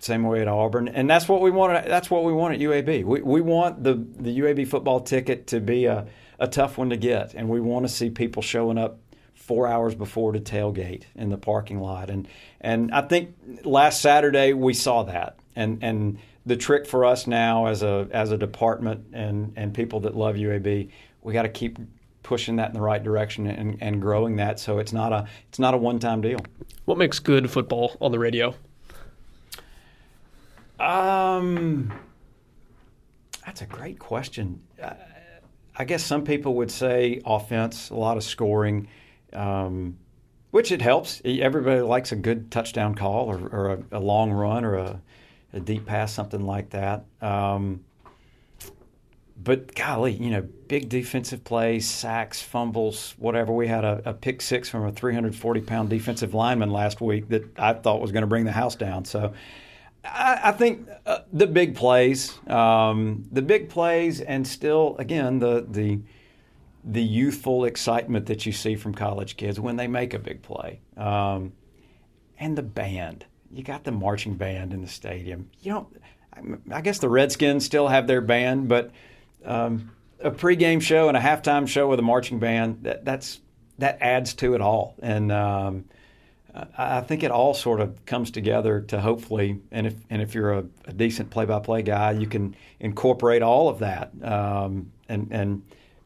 [0.00, 1.84] same way at Auburn, and that's what we want.
[1.86, 3.04] That's what we want at UAB.
[3.04, 6.06] We, we want the the UAB football ticket to be a
[6.38, 9.00] a tough one to get, and we want to see people showing up
[9.34, 12.10] four hours before to tailgate in the parking lot.
[12.10, 12.28] And
[12.60, 15.38] and I think last Saturday we saw that.
[15.56, 20.00] And and the trick for us now as a as a department and and people
[20.00, 20.90] that love UAB,
[21.22, 21.78] we got to keep
[22.22, 25.58] pushing that in the right direction and, and growing that so it's not a it's
[25.58, 26.40] not a one time deal.
[26.84, 28.54] What makes good football on the radio?
[30.78, 31.92] Um,
[33.44, 34.60] that's a great question.
[35.76, 38.88] I guess some people would say offense, a lot of scoring,
[39.32, 39.96] um,
[40.50, 41.22] which it helps.
[41.24, 45.00] Everybody likes a good touchdown call or, or a, a, long run or a,
[45.52, 47.04] a, deep pass, something like that.
[47.20, 47.84] Um,
[49.40, 53.52] but golly, you know, big defensive plays, sacks, fumbles, whatever.
[53.52, 57.56] We had a, a pick six from a 340 pound defensive lineman last week that
[57.56, 59.04] I thought was going to bring the house down.
[59.04, 59.32] So
[60.14, 66.00] I, think uh, the big plays, um, the big plays, and still, again, the the
[66.84, 70.80] the youthful excitement that you see from college kids when they make a big play,
[70.96, 71.52] um,
[72.38, 73.26] and the band.
[73.50, 75.50] You got the marching band in the stadium.
[75.60, 75.88] You know,
[76.70, 78.90] I guess the Redskins still have their band, but
[79.44, 79.90] um,
[80.20, 83.40] a pregame show and a halftime show with a marching band that that's
[83.78, 85.84] that adds to it all, and um,
[86.76, 90.52] I think it all sort of comes together to hopefully, and if and if you're
[90.52, 95.62] a, a decent play-by-play guy, you can incorporate all of that um, and and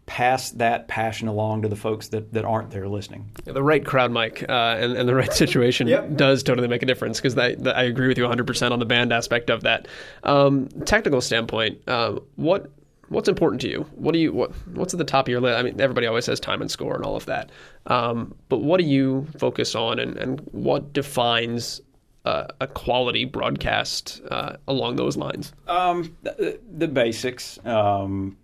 [0.06, 3.30] pass that passion along to the folks that, that aren't there listening.
[3.46, 6.16] Yeah, the right crowd mic uh, and, and, the right situation yep.
[6.16, 9.48] does totally make a difference because I agree with you 100% on the band aspect
[9.48, 9.86] of that.
[10.24, 12.70] Um, technical standpoint, uh, what
[13.12, 13.86] what's important to you?
[13.94, 15.58] What do you what what's at the top of your list?
[15.58, 17.50] I mean, everybody always says time and score and all of that,
[17.86, 21.80] um, but what do you focus on, and, and what defines
[22.24, 25.52] uh, a quality broadcast uh, along those lines?
[25.68, 28.36] Um, the, the, basics: um,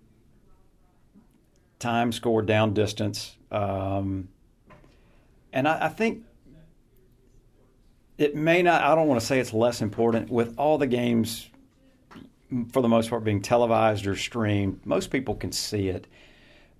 [1.78, 4.28] time, score, down, distance, um,
[5.52, 6.24] and I, I think
[8.18, 8.82] it may not.
[8.82, 11.47] I don't want to say it's less important with all the games
[12.72, 16.06] for the most part being televised or streamed, most people can see it.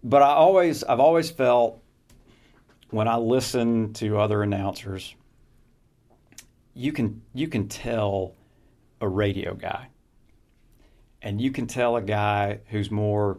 [0.02, 1.82] But I always, I've always felt
[2.90, 5.14] when I listen to other announcers,
[6.74, 8.34] you can you can tell
[9.00, 9.88] a radio guy,
[11.20, 13.38] and you can tell a guy who's more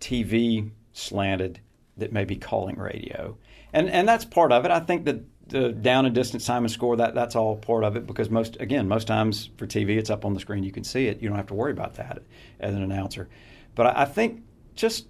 [0.00, 1.60] TV slanted
[1.96, 3.36] that may be calling radio,
[3.72, 4.70] and and that's part of it.
[4.70, 7.96] I think that the down and distance time and score that that's all part of
[7.96, 10.64] it because most again most times for TV it's up on the screen.
[10.64, 11.22] You can see it.
[11.22, 12.22] You don't have to worry about that
[12.58, 13.28] as an announcer.
[13.74, 14.42] But I, I think
[14.74, 15.06] just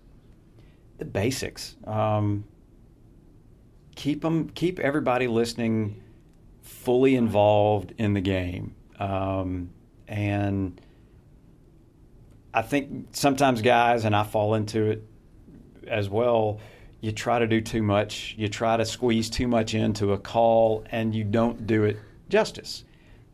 [0.98, 2.44] the basics um,
[3.94, 6.02] keep them keep everybody listening
[6.62, 8.74] fully involved in the game.
[8.98, 9.70] Um,
[10.08, 10.80] and
[12.52, 15.04] I think sometimes guys and I fall into it
[15.86, 16.60] as well
[17.00, 20.84] you try to do too much, you try to squeeze too much into a call,
[20.90, 22.84] and you don't do it justice.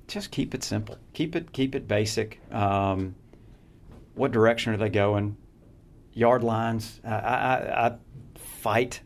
[0.09, 0.99] Just keep it simple.
[1.15, 2.41] Keep it keep it basic.
[2.53, 3.15] Um,
[4.15, 5.37] what direction are they going?
[6.13, 7.01] Yard lines.
[7.05, 7.97] I, I, I
[8.37, 9.01] fight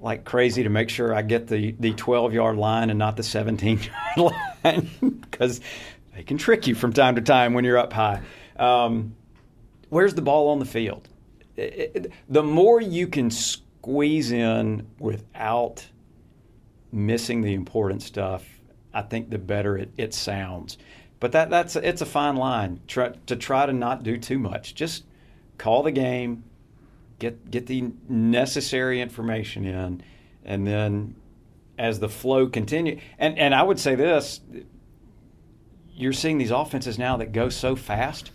[0.00, 3.22] like crazy to make sure I get the, the 12 yard line and not the
[3.22, 3.80] 17
[4.16, 5.60] yard line because
[6.14, 8.22] they can trick you from time to time when you're up high.
[8.56, 9.16] Um,
[9.88, 11.08] where's the ball on the field?
[11.56, 13.30] It, it, the more you can
[13.86, 15.86] squeeze in without
[16.90, 18.44] missing the important stuff,
[18.92, 20.76] I think the better it, it sounds.
[21.20, 24.74] But that that's it's a fine line try, to try to not do too much.
[24.74, 25.04] Just
[25.56, 26.42] call the game,
[27.20, 30.02] get get the necessary information in,
[30.44, 31.14] and then
[31.78, 34.40] as the flow continue, and and I would say this:
[35.94, 38.32] you're seeing these offenses now that go so fast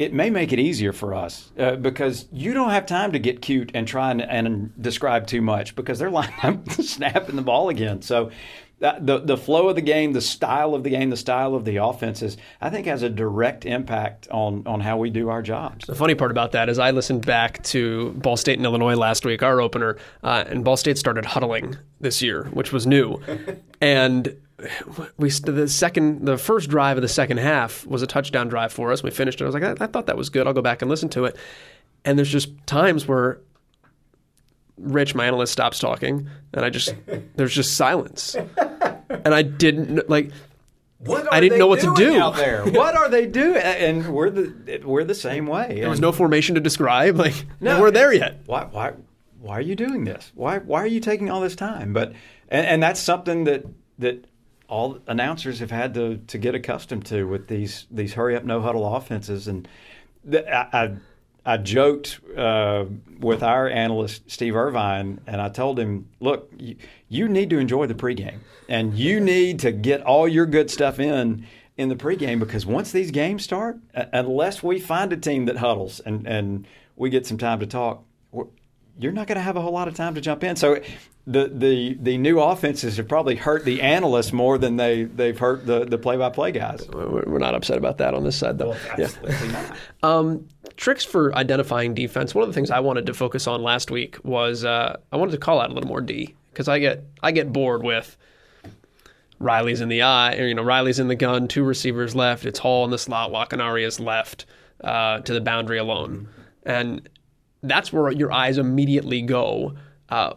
[0.00, 3.42] it may make it easier for us uh, because you don't have time to get
[3.42, 7.68] cute and try and, and describe too much because they're lining up snapping the ball
[7.68, 8.00] again.
[8.00, 8.30] So
[8.78, 11.76] the the flow of the game, the style of the game, the style of the
[11.76, 15.84] offenses, I think has a direct impact on on how we do our jobs.
[15.84, 19.26] The funny part about that is I listened back to Ball State and Illinois last
[19.26, 23.20] week, our opener, uh, and Ball State started huddling this year, which was new,
[23.82, 24.34] and
[25.16, 28.92] we the second the first drive of the second half was a touchdown drive for
[28.92, 29.02] us.
[29.02, 29.44] We finished it.
[29.44, 30.46] I was like, I, I, thought that was good.
[30.46, 31.36] I'll go back and listen to it.
[32.04, 33.40] And there's just times where
[34.78, 36.94] Rich, my analyst, stops talking, and I just
[37.36, 40.30] there's just silence, and I didn't like.
[40.98, 42.62] What I didn't know what to do out there.
[42.66, 43.56] what are they doing?
[43.56, 45.80] And we're the we're the same way.
[45.80, 47.16] There was no formation to describe.
[47.16, 48.40] Like no, we're there yet.
[48.44, 48.92] Why why
[49.40, 50.30] why are you doing this?
[50.34, 51.94] Why why are you taking all this time?
[51.94, 52.12] But
[52.50, 53.64] and, and that's something that
[53.98, 54.26] that
[54.70, 58.60] all announcers have had to to get accustomed to with these these hurry up no
[58.62, 59.68] huddle offenses and
[60.24, 60.96] the, I, I
[61.44, 62.84] I joked uh,
[63.18, 66.76] with our analyst Steve Irvine, and I told him, "Look, you,
[67.08, 71.00] you need to enjoy the pregame, and you need to get all your good stuff
[71.00, 71.46] in
[71.78, 76.00] in the pregame because once these games start, unless we find a team that huddles
[76.00, 78.04] and and we get some time to talk,
[78.98, 80.56] you're not going to have a whole lot of time to jump in.
[80.56, 80.78] So
[81.30, 85.64] the the the new offenses have probably hurt the analysts more than they they've hurt
[85.64, 86.88] the the play by play guys.
[86.88, 88.74] We're not upset about that on this side, though.
[88.98, 89.08] Well,
[89.52, 89.76] not.
[90.02, 92.34] Um, tricks for identifying defense.
[92.34, 95.32] One of the things I wanted to focus on last week was uh, I wanted
[95.32, 98.16] to call out a little more D because I get I get bored with
[99.38, 102.44] Riley's in the eye, or, you know Riley's in the gun, two receivers left.
[102.44, 104.46] It's Hall in the slot, Lacanaria is left
[104.82, 106.28] uh, to the boundary alone,
[106.64, 107.08] and
[107.62, 109.74] that's where your eyes immediately go.
[110.08, 110.32] Uh,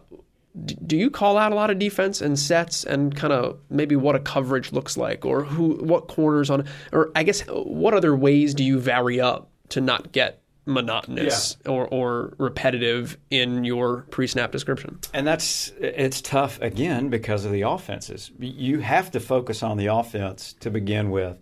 [0.64, 4.14] do you call out a lot of defense and sets and kind of maybe what
[4.14, 8.54] a coverage looks like or who what corners on or I guess what other ways
[8.54, 11.72] do you vary up to not get monotonous yeah.
[11.72, 14.98] or, or repetitive in your pre-snap description.
[15.12, 18.30] And that's it's tough again because of the offenses.
[18.38, 21.38] You have to focus on the offense to begin with.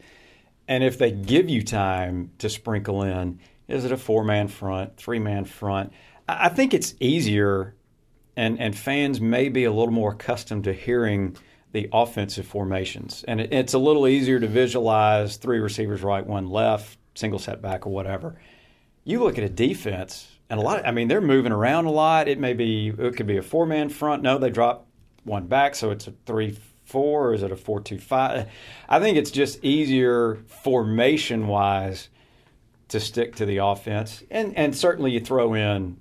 [0.69, 5.45] And if they give you time to sprinkle in, is it a four-man front, three-man
[5.45, 5.93] front?
[6.29, 7.75] I think it's easier
[8.37, 11.37] and and fans may be a little more accustomed to hearing
[11.73, 13.25] the offensive formations.
[13.27, 17.87] And it, it's a little easier to visualize three receivers right, one left, single setback
[17.87, 18.37] or whatever
[19.05, 20.81] you look at a defense, and a lot.
[20.81, 22.29] Of, I mean, they're moving around a lot.
[22.29, 24.23] It may be it could be a four man front.
[24.23, 24.87] No, they drop
[25.25, 28.49] one back, so it's a three four, is it a four two five?
[28.89, 32.09] I think it's just easier formation wise
[32.89, 35.99] to stick to the offense, and and certainly you throw in,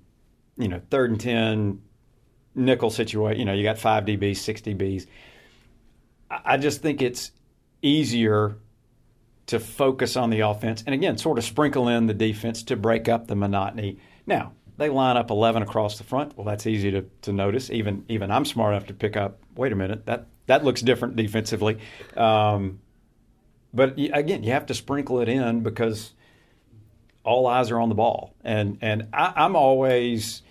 [0.58, 1.82] you know, third and ten
[2.56, 3.40] nickel situation.
[3.40, 5.08] You know, you got five DBs, six DBs.
[6.30, 7.32] I just think it's
[7.82, 8.58] easier
[9.48, 13.10] to focus on the offense and again, sort of sprinkle in the defense to break
[13.10, 13.98] up the monotony.
[14.26, 16.38] Now, they line up 11 across the front.
[16.38, 17.70] Well, that's easy to, to notice.
[17.70, 19.40] Even even I'm smart enough to pick up.
[19.56, 21.80] Wait a minute, that that looks different defensively.
[22.16, 22.80] Um,
[23.74, 26.14] but again, you have to sprinkle it in because
[27.24, 30.42] all eyes are on the ball, and and I, I'm always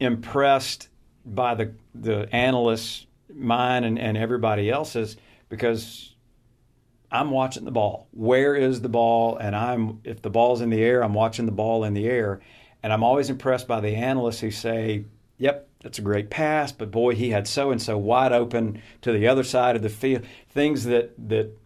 [0.00, 0.88] impressed
[1.24, 5.16] by the the analysts, mine and, and everybody else's,
[5.48, 6.14] because
[7.10, 8.08] I'm watching the ball.
[8.12, 9.36] Where is the ball?
[9.36, 12.40] And I'm if the ball's in the air, I'm watching the ball in the air.
[12.82, 15.06] And I'm always impressed by the analysts who say,
[15.38, 19.12] "Yep, that's a great pass, but boy, he had so and so wide open to
[19.12, 21.58] the other side of the field." Things that that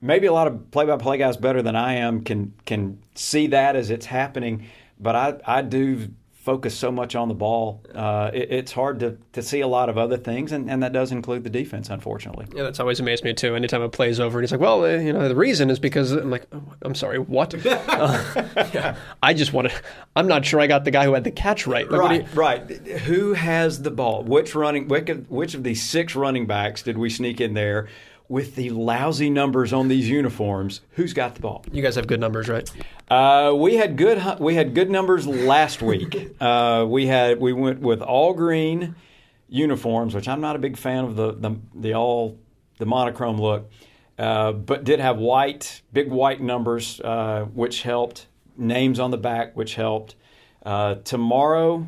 [0.00, 3.90] maybe a lot of play-by-play guys better than I am can can see that as
[3.90, 4.66] it's happening,
[5.00, 6.08] but I I do
[6.48, 9.90] focus so much on the ball, uh, it, it's hard to, to see a lot
[9.90, 12.46] of other things, and, and that does include the defense, unfortunately.
[12.56, 13.54] Yeah, that's always amazed me too.
[13.54, 16.12] Anytime a play's over, and he's like, "Well, uh, you know, the reason is because
[16.12, 17.54] I'm like, oh, I'm sorry, what?
[17.66, 19.82] uh, yeah, I just want to.
[20.16, 21.86] I'm not sure I got the guy who had the catch right.
[21.90, 22.60] Like, right, you, right.
[23.00, 24.22] Who has the ball?
[24.22, 24.88] Which running?
[24.88, 27.88] Which of, which of these six running backs did we sneak in there?
[28.28, 31.64] With the lousy numbers on these uniforms, who's got the ball?
[31.72, 32.70] You guys have good numbers, right?
[33.08, 36.36] Uh, we had good we had good numbers last week.
[36.40, 38.94] uh, we had we went with all green
[39.48, 42.38] uniforms, which I'm not a big fan of the the, the all
[42.78, 43.70] the monochrome look,
[44.18, 48.26] uh, but did have white big white numbers, uh, which helped.
[48.60, 50.16] Names on the back, which helped.
[50.66, 51.86] Uh, tomorrow,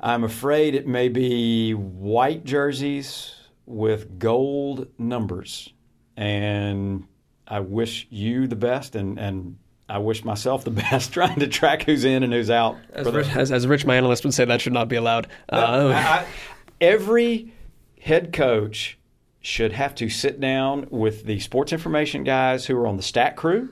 [0.00, 5.72] I'm afraid it may be white jerseys with gold numbers.
[6.16, 7.06] And
[7.46, 11.82] I wish you the best and, and I wish myself the best trying to track
[11.82, 12.76] who's in and who's out.
[12.92, 15.26] As, Rich, as, as Rich, my analyst, would say, that should not be allowed.
[15.52, 16.26] Uh, I, I,
[16.80, 17.52] every
[18.00, 18.98] head coach
[19.40, 23.36] should have to sit down with the sports information guys who are on the stat
[23.36, 23.70] crew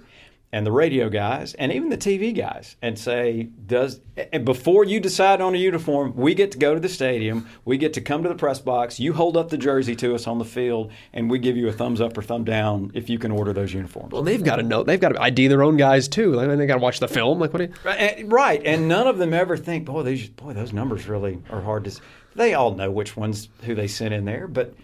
[0.53, 4.01] and the radio guys and even the TV guys and say, does
[4.33, 7.79] and before you decide on a uniform, we get to go to the stadium, we
[7.79, 10.39] get to come to the press box, you hold up the jersey to us on
[10.39, 13.31] the field, and we give you a thumbs up or thumb down if you can
[13.31, 14.13] order those uniforms.
[14.13, 16.33] Well, they've got to know, they've got to ID their own guys too.
[16.33, 17.39] Like, they got to watch the film.
[17.39, 17.63] Like, what?
[17.63, 17.73] You...
[17.85, 21.61] Right, right, and none of them ever think, boy, these, boy, those numbers really are
[21.61, 22.01] hard to.
[22.35, 24.75] They all know which ones who they sent in there, but.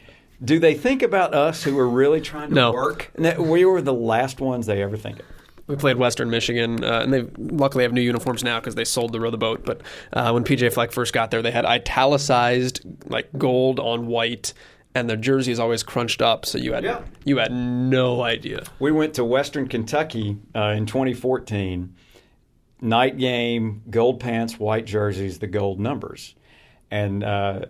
[0.45, 2.71] Do they think about us who are really trying to no.
[2.71, 3.11] work?
[3.39, 5.25] We were the last ones they ever think of.
[5.67, 9.13] We played Western Michigan, uh, and they luckily have new uniforms now because they sold
[9.13, 9.65] the row the boat.
[9.65, 14.53] But uh, when PJ Fleck first got there, they had italicized like gold on white,
[14.95, 17.03] and their jersey is always crunched up, so you had yeah.
[17.25, 18.63] you had no idea.
[18.79, 21.95] We went to Western Kentucky uh, in 2014.
[22.79, 26.35] Night game, gold pants, white jerseys, the gold numbers,
[26.91, 27.63] and uh,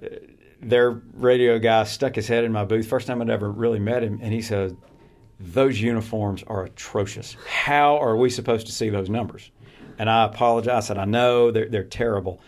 [0.60, 2.88] their radio guy stuck his head in my booth.
[2.88, 4.76] First time I'd ever really met him, and he said,
[5.38, 7.36] those uniforms are atrocious.
[7.46, 9.50] How are we supposed to see those numbers?
[9.98, 10.84] And I apologize.
[10.84, 12.40] I said, I know they're, they're terrible.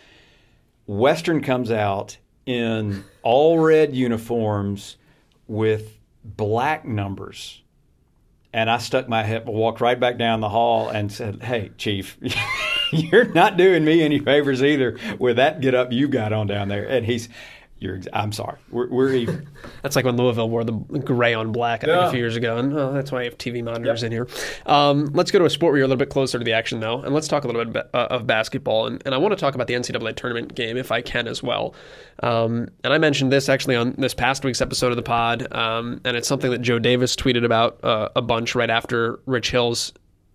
[0.86, 2.16] Western comes out
[2.46, 4.96] in all red uniforms
[5.46, 7.62] with black numbers.
[8.52, 12.16] And I stuck my head, walked right back down the hall and said, Hey, Chief,
[12.92, 16.68] you're not doing me any favors either with that get up you got on down
[16.68, 16.88] there.
[16.88, 17.28] And he's,
[17.80, 18.58] you're, ex- I'm sorry.
[18.70, 19.48] We're, we're even.
[19.82, 22.08] That's like when Louisville wore the gray on black I think, Yeah.
[22.08, 24.26] a few years ago, and oh, that's why I have TV monitors in here.
[24.66, 26.80] Um, let's go to a sport where you're a little bit closer to the action,
[26.80, 28.86] though, and let's talk a little bit ba- uh, of basketball.
[28.86, 31.42] And, and I want to talk about the NCAA tournament game if I can as
[31.42, 31.74] well.
[32.22, 36.00] Um, and I mentioned this actually on this past week's episode of the pod, um,
[36.04, 39.92] and it's something that Joe Davis tweeted about uh, a bunch right after Rich Hill's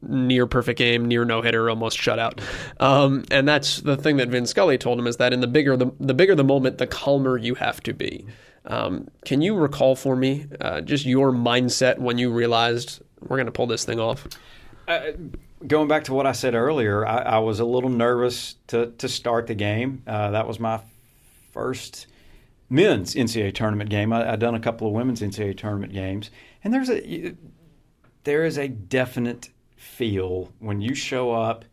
[0.08, 2.40] near perfect game, near no hitter, almost shutout.
[2.80, 5.78] Um, and that's the thing that Vin Scully told him is that in the bigger
[5.78, 8.26] the, the bigger the moment, the calmer you have to be.
[8.66, 13.46] Um, can you recall for me uh, just your mindset when you realized we're going
[13.46, 14.28] to pull this thing off?
[15.66, 19.08] going back to what I said earlier, I, I was a little nervous to, to
[19.08, 20.04] start the game.
[20.06, 20.82] Uh, that was my
[21.52, 22.08] first
[22.70, 24.12] men's NCAA tournament game.
[24.12, 26.32] I, I'd done a couple of women's NCAA tournament games,
[26.64, 27.36] and there's a
[28.24, 29.50] there is a definite
[29.94, 31.66] feel when you show up,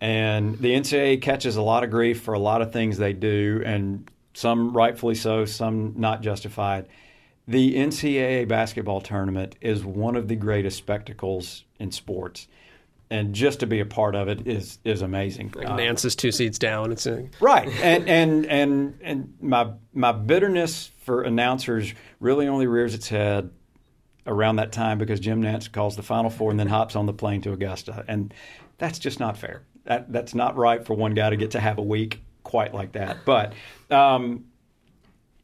[0.00, 3.62] and the NCAA catches a lot of grief for a lot of things they do,
[3.64, 6.88] and some rightfully so, some not justified.
[7.46, 12.48] The NCAA basketball tournament is one of the greatest spectacles in sports,
[13.10, 15.52] and just to be a part of it is is amazing.
[15.54, 16.90] Like Uh, Nantz is two seats down.
[16.90, 22.94] It's a, Right, and and and and my my bitterness for announcers really only rears
[22.94, 23.50] its head
[24.26, 27.12] around that time because Jim Nantz calls the Final Four and then hops on the
[27.12, 28.32] plane to Augusta, and
[28.78, 29.62] that's just not fair.
[29.84, 32.92] That that's not right for one guy to get to have a week quite like
[32.92, 33.24] that.
[33.24, 33.52] But
[33.90, 34.44] um,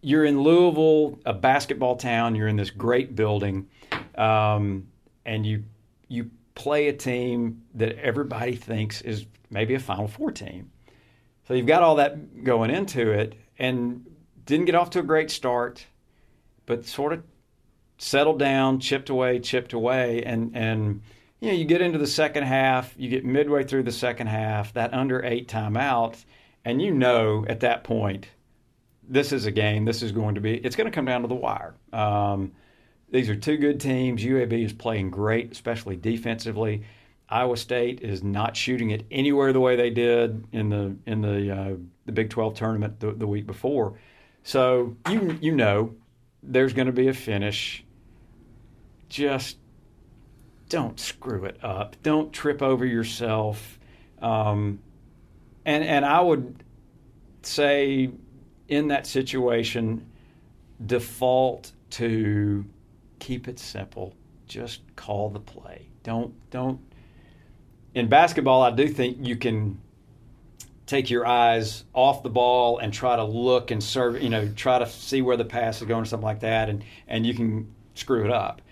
[0.00, 2.34] you're in Louisville, a basketball town.
[2.34, 3.68] You're in this great building,
[4.16, 4.88] um,
[5.24, 5.64] and you
[6.08, 10.70] you play a team that everybody thinks is maybe a Final Four team.
[11.46, 14.06] So you've got all that going into it, and
[14.46, 15.84] didn't get off to a great start,
[16.66, 17.22] but sort of
[18.00, 21.02] settled down, chipped away, chipped away, and and
[21.38, 24.72] you know you get into the second half, you get midway through the second half,
[24.72, 26.24] that under eight timeout,
[26.64, 28.28] and you know at that point
[29.10, 29.84] this is a game.
[29.84, 30.54] This is going to be.
[30.54, 31.74] It's going to come down to the wire.
[31.92, 32.52] Um,
[33.10, 34.22] these are two good teams.
[34.22, 36.84] UAB is playing great, especially defensively.
[37.28, 41.54] Iowa State is not shooting it anywhere the way they did in the in the
[41.54, 41.76] uh,
[42.06, 43.98] the Big 12 tournament the, the week before.
[44.44, 45.94] So you you know
[46.42, 47.84] there's going to be a finish.
[49.10, 49.58] Just
[50.70, 51.96] don't screw it up.
[52.02, 53.78] Don't trip over yourself.
[54.22, 54.78] Um,
[55.66, 56.64] and and I would
[57.42, 58.10] say
[58.68, 60.06] in that situation,
[60.86, 62.64] default to
[63.18, 64.14] keep it simple.
[64.46, 65.88] Just call the play.
[66.02, 66.80] Don't don't.
[67.94, 69.80] In basketball, I do think you can
[70.86, 74.22] take your eyes off the ball and try to look and serve.
[74.22, 76.84] You know, try to see where the pass is going or something like that, and
[77.08, 78.62] and you can screw it up.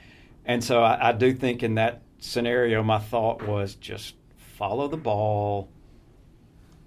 [0.48, 4.14] And so I, I do think in that scenario, my thought was just
[4.56, 5.68] follow the ball,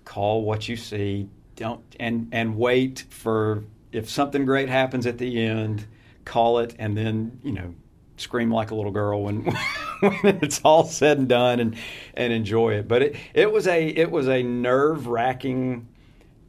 [0.04, 5.40] call what you see, don't and and wait for if something great happens at the
[5.40, 5.86] end,
[6.26, 7.76] call it, and then you know
[8.18, 9.42] scream like a little girl when
[10.00, 11.76] when it's all said and done and
[12.16, 12.88] and enjoy it.
[12.88, 15.88] But it it was a it was a nerve wracking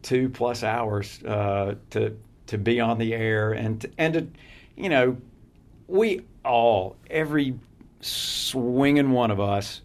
[0.01, 4.27] two plus hours uh, to to be on the air and to, and to
[4.77, 5.19] you know
[5.89, 7.59] we all every
[8.01, 9.83] swinging one of us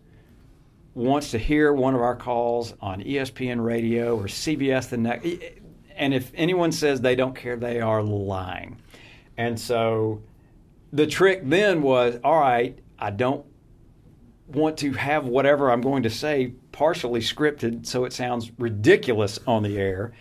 [0.94, 5.28] wants to hear one of our calls on ESPN radio or CBS the next
[5.96, 8.78] and if anyone says they don't care they are lying.
[9.38, 10.24] And so
[10.92, 13.46] the trick then was all right I don't
[14.48, 19.62] want to have whatever I'm going to say partially scripted so it sounds ridiculous on
[19.62, 20.14] the air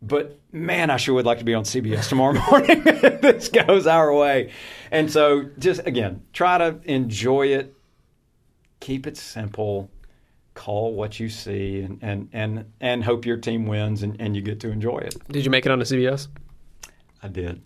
[0.00, 3.86] but man, I sure would like to be on CBS tomorrow morning if this goes
[3.86, 4.52] our way.
[4.90, 7.74] And so, just again, try to enjoy it,
[8.80, 9.90] keep it simple,
[10.54, 14.42] call what you see, and and and, and hope your team wins and, and you
[14.42, 15.16] get to enjoy it.
[15.28, 16.28] Did you make it onto CBS?
[17.22, 17.60] I did,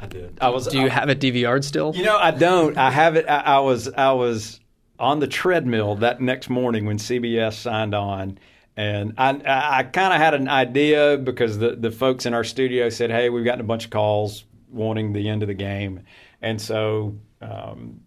[0.00, 0.38] I did.
[0.40, 0.66] I was.
[0.66, 1.94] Do you I- have it DVR'd still?
[1.94, 2.76] You know, I don't.
[2.76, 3.26] I have it.
[3.28, 3.88] I, I was.
[3.88, 4.58] I was
[4.98, 8.38] on the treadmill that next morning when CBS signed on,
[8.76, 12.44] and I, I, I kind of had an idea because the the folks in our
[12.44, 16.00] studio said, "Hey, we've gotten a bunch of calls wanting the end of the game,"
[16.40, 18.00] and so um,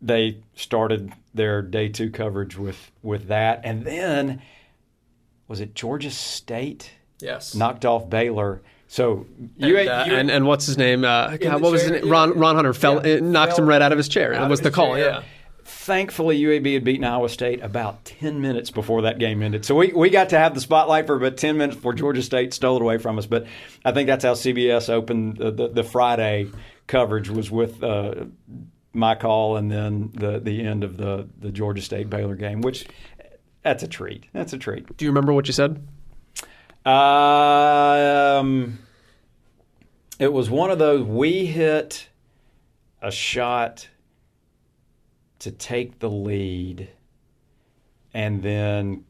[0.00, 4.42] they started their day two coverage with with that, and then
[5.48, 6.90] was it Georgia State
[7.20, 7.54] Yes.
[7.54, 8.60] knocked off Baylor.
[8.88, 9.26] So
[9.58, 11.04] And, uh, you and and what's his name?
[11.04, 12.08] Uh, God, the what was his name?
[12.10, 12.38] Ron.
[12.38, 14.34] Ron Hunter fell, Yeah, it knocked him right out of his chair.
[14.34, 14.94] out That was the call.
[14.94, 15.06] chair.
[15.06, 15.22] Yeah.
[15.64, 19.64] Thankfully UAB had beaten Iowa State about 10 minutes before that game ended.
[19.64, 22.52] So we, we got to have the spotlight for about 10 minutes before Georgia State
[22.52, 23.26] stole it away from us.
[23.26, 23.46] But
[23.84, 26.50] I think that's how CBS opened the, the, the Friday
[26.86, 28.26] coverage was with uh,
[28.92, 32.86] my call and then the, the end of the, the Georgia State Baylor game, which
[33.62, 34.26] that's a treat.
[34.32, 34.96] That's a treat.
[34.96, 35.86] Do you remember what you said?
[36.84, 38.78] Um,
[40.18, 42.08] it was one of those we hit
[43.00, 43.88] a shot
[45.40, 46.88] to take the lead,
[48.12, 49.04] and then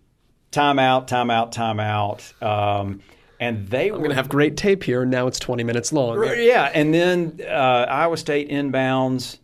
[0.50, 2.80] time out, timeout, timeout, timeout.
[2.80, 3.00] Um,
[3.40, 5.92] and they I'm were going to have great tape here, and now it's 20 minutes
[5.92, 6.22] long.
[6.24, 9.38] yeah, and then uh, Iowa State inbounds.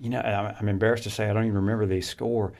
[0.00, 2.52] You know, I'm, I'm embarrassed to say I don't even remember the score,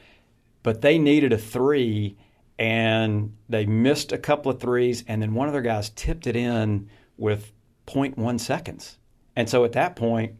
[0.62, 2.16] but they needed a three,
[2.58, 6.36] and they missed a couple of threes, and then one of their guys tipped it
[6.36, 7.52] in with
[7.86, 8.98] 0.1 seconds,
[9.36, 10.34] and so at that point,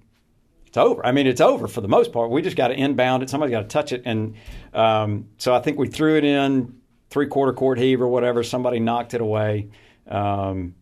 [0.71, 1.05] it's over.
[1.05, 2.31] I mean, it's over for the most part.
[2.31, 3.29] We just got to inbound it.
[3.29, 4.37] Somebody's got to touch it, and
[4.73, 8.45] um, so I think we threw it in three quarter court heave or whatever.
[8.45, 9.71] Somebody knocked it away.
[10.07, 10.77] Um,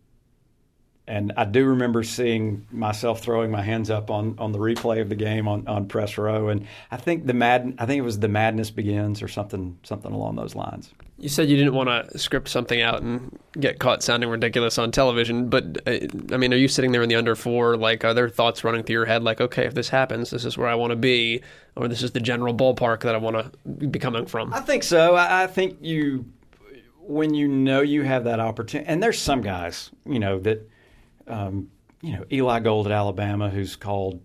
[1.08, 5.08] and I do remember seeing myself throwing my hands up on, on the replay of
[5.08, 8.20] the game on, on press row, and I think the mad I think it was
[8.20, 10.92] the madness begins or something something along those lines.
[11.16, 14.92] You said you didn't want to script something out and get caught sounding ridiculous on
[14.92, 15.98] television, but uh,
[16.30, 17.76] I mean, are you sitting there in the under four?
[17.76, 19.24] Like, are there thoughts running through your head?
[19.24, 21.42] Like, okay, if this happens, this is where I want to be,
[21.74, 24.52] or this is the general ballpark that I want to be coming from.
[24.54, 25.16] I think so.
[25.16, 26.26] I, I think you
[27.00, 30.68] when you know you have that opportunity, and there's some guys, you know that
[31.28, 31.70] um,
[32.00, 34.20] you know, Eli Gold at Alabama, who's called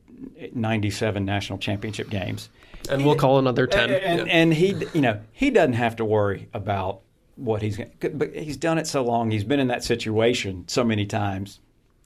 [0.54, 2.50] 97 national championship games.
[2.90, 3.90] And we'll call another 10.
[3.90, 7.02] And, and, and he, you know, he doesn't have to worry about
[7.36, 9.32] what he's but he's done it so long.
[9.32, 11.60] He's been in that situation so many times.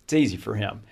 [0.05, 0.83] It's easy for him.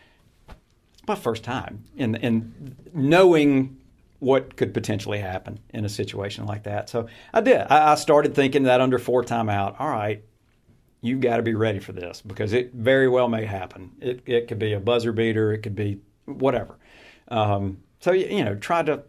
[0.50, 3.78] It's my first time in, in knowing
[4.20, 6.90] what could potentially happen in a situation like that.
[6.90, 7.62] So I did.
[7.70, 10.24] I, I started thinking that under four timeout, all right,
[11.06, 13.92] you've got to be ready for this because it very well may happen.
[14.02, 16.78] It, it could be a buzzer beater, it could be whatever.
[17.28, 19.04] Um, so you know, try to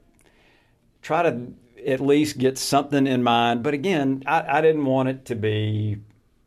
[1.02, 1.52] try to
[1.86, 3.62] at least get something in mind.
[3.62, 5.98] But again, I, I didn't want it to be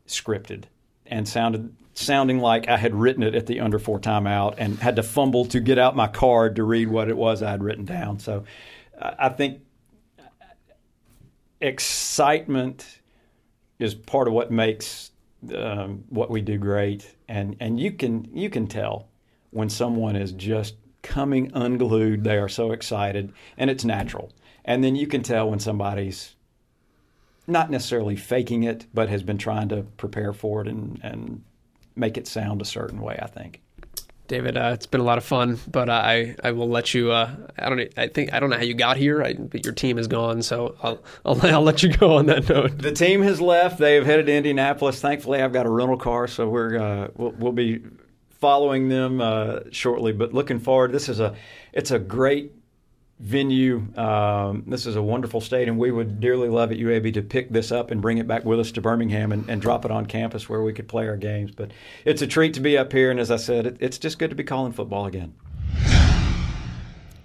[0.06, 0.64] scripted
[1.06, 4.96] and sounded sounding like I had written it at the under four timeout and had
[4.96, 7.84] to fumble to get out my card to read what it was I had written
[7.84, 8.18] down.
[8.18, 8.44] So
[9.00, 9.60] I think
[11.60, 13.00] excitement
[13.78, 15.09] is part of what makes
[15.54, 19.08] um, what we do great, and and you can you can tell
[19.50, 22.24] when someone is just coming unglued.
[22.24, 24.32] They are so excited, and it's natural.
[24.64, 26.36] And then you can tell when somebody's
[27.46, 31.42] not necessarily faking it, but has been trying to prepare for it and and
[31.96, 33.18] make it sound a certain way.
[33.20, 33.62] I think.
[34.30, 37.10] David, uh, it's been a lot of fun, but uh, I I will let you.
[37.10, 37.80] Uh, I don't.
[37.98, 40.42] I think I don't know how you got here, I, but your team is gone,
[40.42, 42.78] so I'll, I'll I'll let you go on that note.
[42.78, 43.80] The team has left.
[43.80, 45.00] They have headed to Indianapolis.
[45.00, 47.82] Thankfully, I've got a rental car, so we're uh, we'll, we'll be
[48.28, 50.12] following them uh, shortly.
[50.12, 51.34] But looking forward, this is a
[51.72, 52.52] it's a great
[53.20, 53.86] venue.
[53.96, 57.50] Um, this is a wonderful state, and We would dearly love at UAB to pick
[57.50, 60.06] this up and bring it back with us to Birmingham and, and drop it on
[60.06, 61.50] campus where we could play our games.
[61.50, 61.70] But
[62.04, 64.30] it's a treat to be up here, and as I said, it, it's just good
[64.30, 65.34] to be calling football again.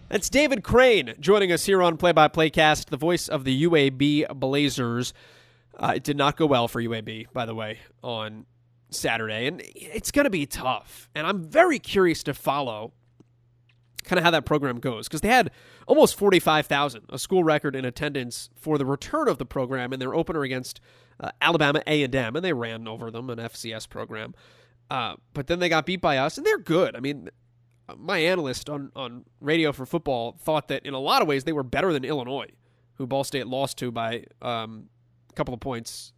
[0.09, 4.37] That's David Crane joining us here on Play by Playcast, the voice of the UAB
[4.37, 5.13] Blazers.
[5.77, 8.45] Uh, it did not go well for UAB, by the way, on
[8.89, 11.09] Saturday, and it's going to be tough.
[11.15, 12.93] And I'm very curious to follow
[14.05, 15.51] kind of how that program goes because they had
[15.87, 20.13] almost 45,000, a school record in attendance for the return of the program in their
[20.13, 20.79] opener against
[21.19, 24.33] uh, Alabama A&M, and they ran over them, an FCS program.
[24.89, 26.95] Uh, but then they got beat by us, and they're good.
[26.95, 27.29] I mean,
[27.95, 31.53] my analyst on, on radio for football thought that in a lot of ways they
[31.53, 32.49] were better than Illinois,
[32.95, 34.89] who Ball State lost to by um,
[35.29, 36.13] a couple of points,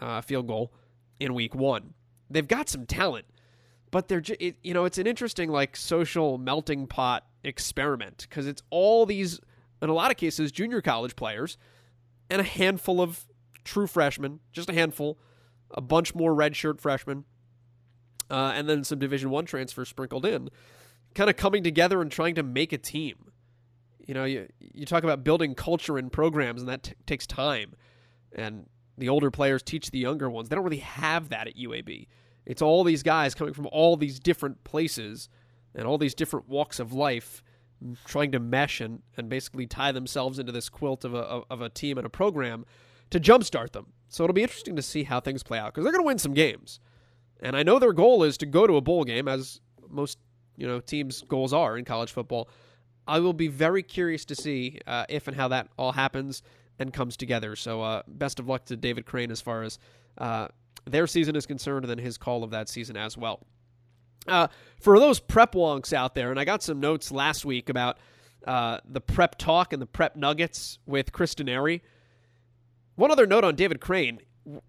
[0.00, 0.72] uh, field goal
[1.20, 1.94] in week one.
[2.30, 3.26] They've got some talent
[3.94, 4.22] but they're
[4.64, 9.40] you know it's an interesting like social melting pot experiment because it's all these
[9.82, 11.58] in a lot of cases junior college players
[12.30, 13.26] and a handful of
[13.64, 15.18] true freshmen just a handful
[15.70, 17.24] a bunch more redshirt freshmen
[18.30, 20.48] uh, and then some division one transfers sprinkled in
[21.14, 23.30] kind of coming together and trying to make a team.
[24.06, 27.74] You know you, you talk about building culture in programs and that t- takes time
[28.34, 28.66] and
[28.98, 30.48] the older players teach the younger ones.
[30.48, 32.06] They don't really have that at uab
[32.46, 35.28] it's all these guys coming from all these different places
[35.74, 37.42] and all these different walks of life
[38.04, 41.68] trying to mesh and, and basically tie themselves into this quilt of a, of a
[41.68, 42.64] team and a program
[43.10, 43.86] to jumpstart them.
[44.08, 46.18] So it'll be interesting to see how things play out because they're going to win
[46.18, 46.80] some games.
[47.40, 49.60] And I know their goal is to go to a bowl game, as
[49.90, 50.18] most
[50.56, 52.48] you know teams' goals are in college football.
[53.06, 56.42] I will be very curious to see uh, if and how that all happens
[56.78, 57.54] and comes together.
[57.54, 59.78] So, uh, best of luck to David Crane as far as
[60.16, 60.48] uh,
[60.86, 63.40] their season is concerned, and then his call of that season as well.
[64.26, 64.48] Uh,
[64.80, 67.98] for those prep wonks out there, and I got some notes last week about
[68.46, 71.80] uh, the prep talk and the prep nuggets with Chris Denari.
[72.96, 74.20] One other note on David Crane: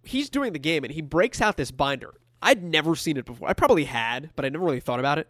[0.03, 2.13] he's doing the game and he breaks out this binder.
[2.41, 3.49] I'd never seen it before.
[3.49, 5.27] I probably had, but I never really thought about it.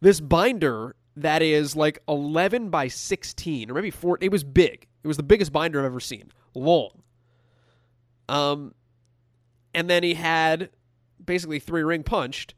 [0.00, 5.08] This binder that is like 11 by 16 or maybe 4 it was big it
[5.08, 7.02] was the biggest binder i've ever seen long
[8.28, 8.74] um
[9.74, 10.70] and then he had
[11.24, 12.54] basically three ring punched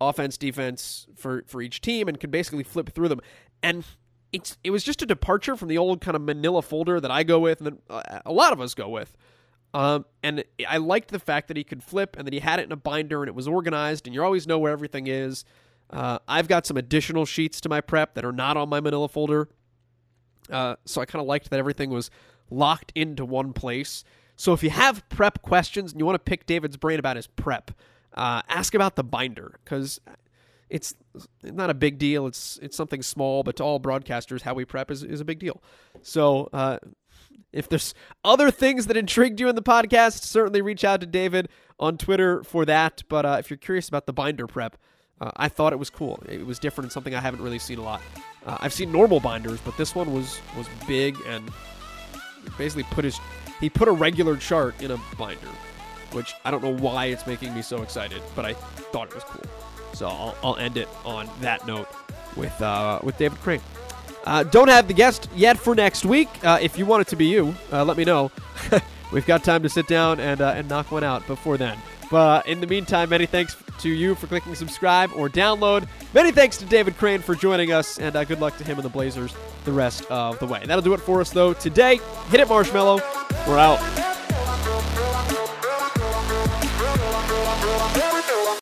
[0.00, 3.20] offense defense for for each team and could basically flip through them
[3.62, 3.84] and
[4.32, 7.22] it's it was just a departure from the old kind of manila folder that i
[7.22, 9.16] go with and that a lot of us go with
[9.72, 12.64] um, and i liked the fact that he could flip and that he had it
[12.64, 15.44] in a binder and it was organized and you always know where everything is
[15.90, 19.08] uh, I've got some additional sheets to my prep that are not on my manila
[19.08, 19.48] folder.
[20.50, 22.10] Uh, so I kind of liked that everything was
[22.50, 24.04] locked into one place.
[24.36, 27.26] So if you have prep questions and you want to pick David's brain about his
[27.26, 27.70] prep,
[28.14, 30.00] uh, ask about the binder because
[30.68, 30.94] it's
[31.42, 32.26] not a big deal.
[32.26, 35.38] It's it's something small, but to all broadcasters, how we prep is, is a big
[35.38, 35.62] deal.
[36.02, 36.78] So uh,
[37.52, 37.94] if there's
[38.24, 41.48] other things that intrigued you in the podcast, certainly reach out to David
[41.78, 43.02] on Twitter for that.
[43.08, 44.76] But uh, if you're curious about the binder prep,
[45.20, 46.22] uh, I thought it was cool.
[46.28, 48.02] It was different and something I haven't really seen a lot.
[48.44, 51.50] Uh, I've seen normal binders, but this one was was big and
[52.58, 53.18] basically put his
[53.60, 55.48] he put a regular chart in a binder,
[56.12, 59.24] which I don't know why it's making me so excited, but I thought it was
[59.24, 59.44] cool.
[59.92, 61.88] So I'll, I'll end it on that note
[62.36, 63.60] with uh, with David Crane.
[64.24, 66.28] Uh, don't have the guest yet for next week.
[66.44, 68.30] Uh, if you want it to be you, uh, let me know.
[69.12, 71.78] We've got time to sit down and and knock one out before then.
[72.10, 75.88] But in the meantime, many thanks to you for clicking subscribe or download.
[76.14, 78.84] Many thanks to David Crane for joining us, and uh, good luck to him and
[78.84, 79.34] the Blazers
[79.64, 80.62] the rest of the way.
[80.64, 82.00] That'll do it for us, though, today.
[82.30, 83.00] Hit it, Marshmallow.
[83.46, 83.80] We're out.
[87.66, 88.05] Yeah.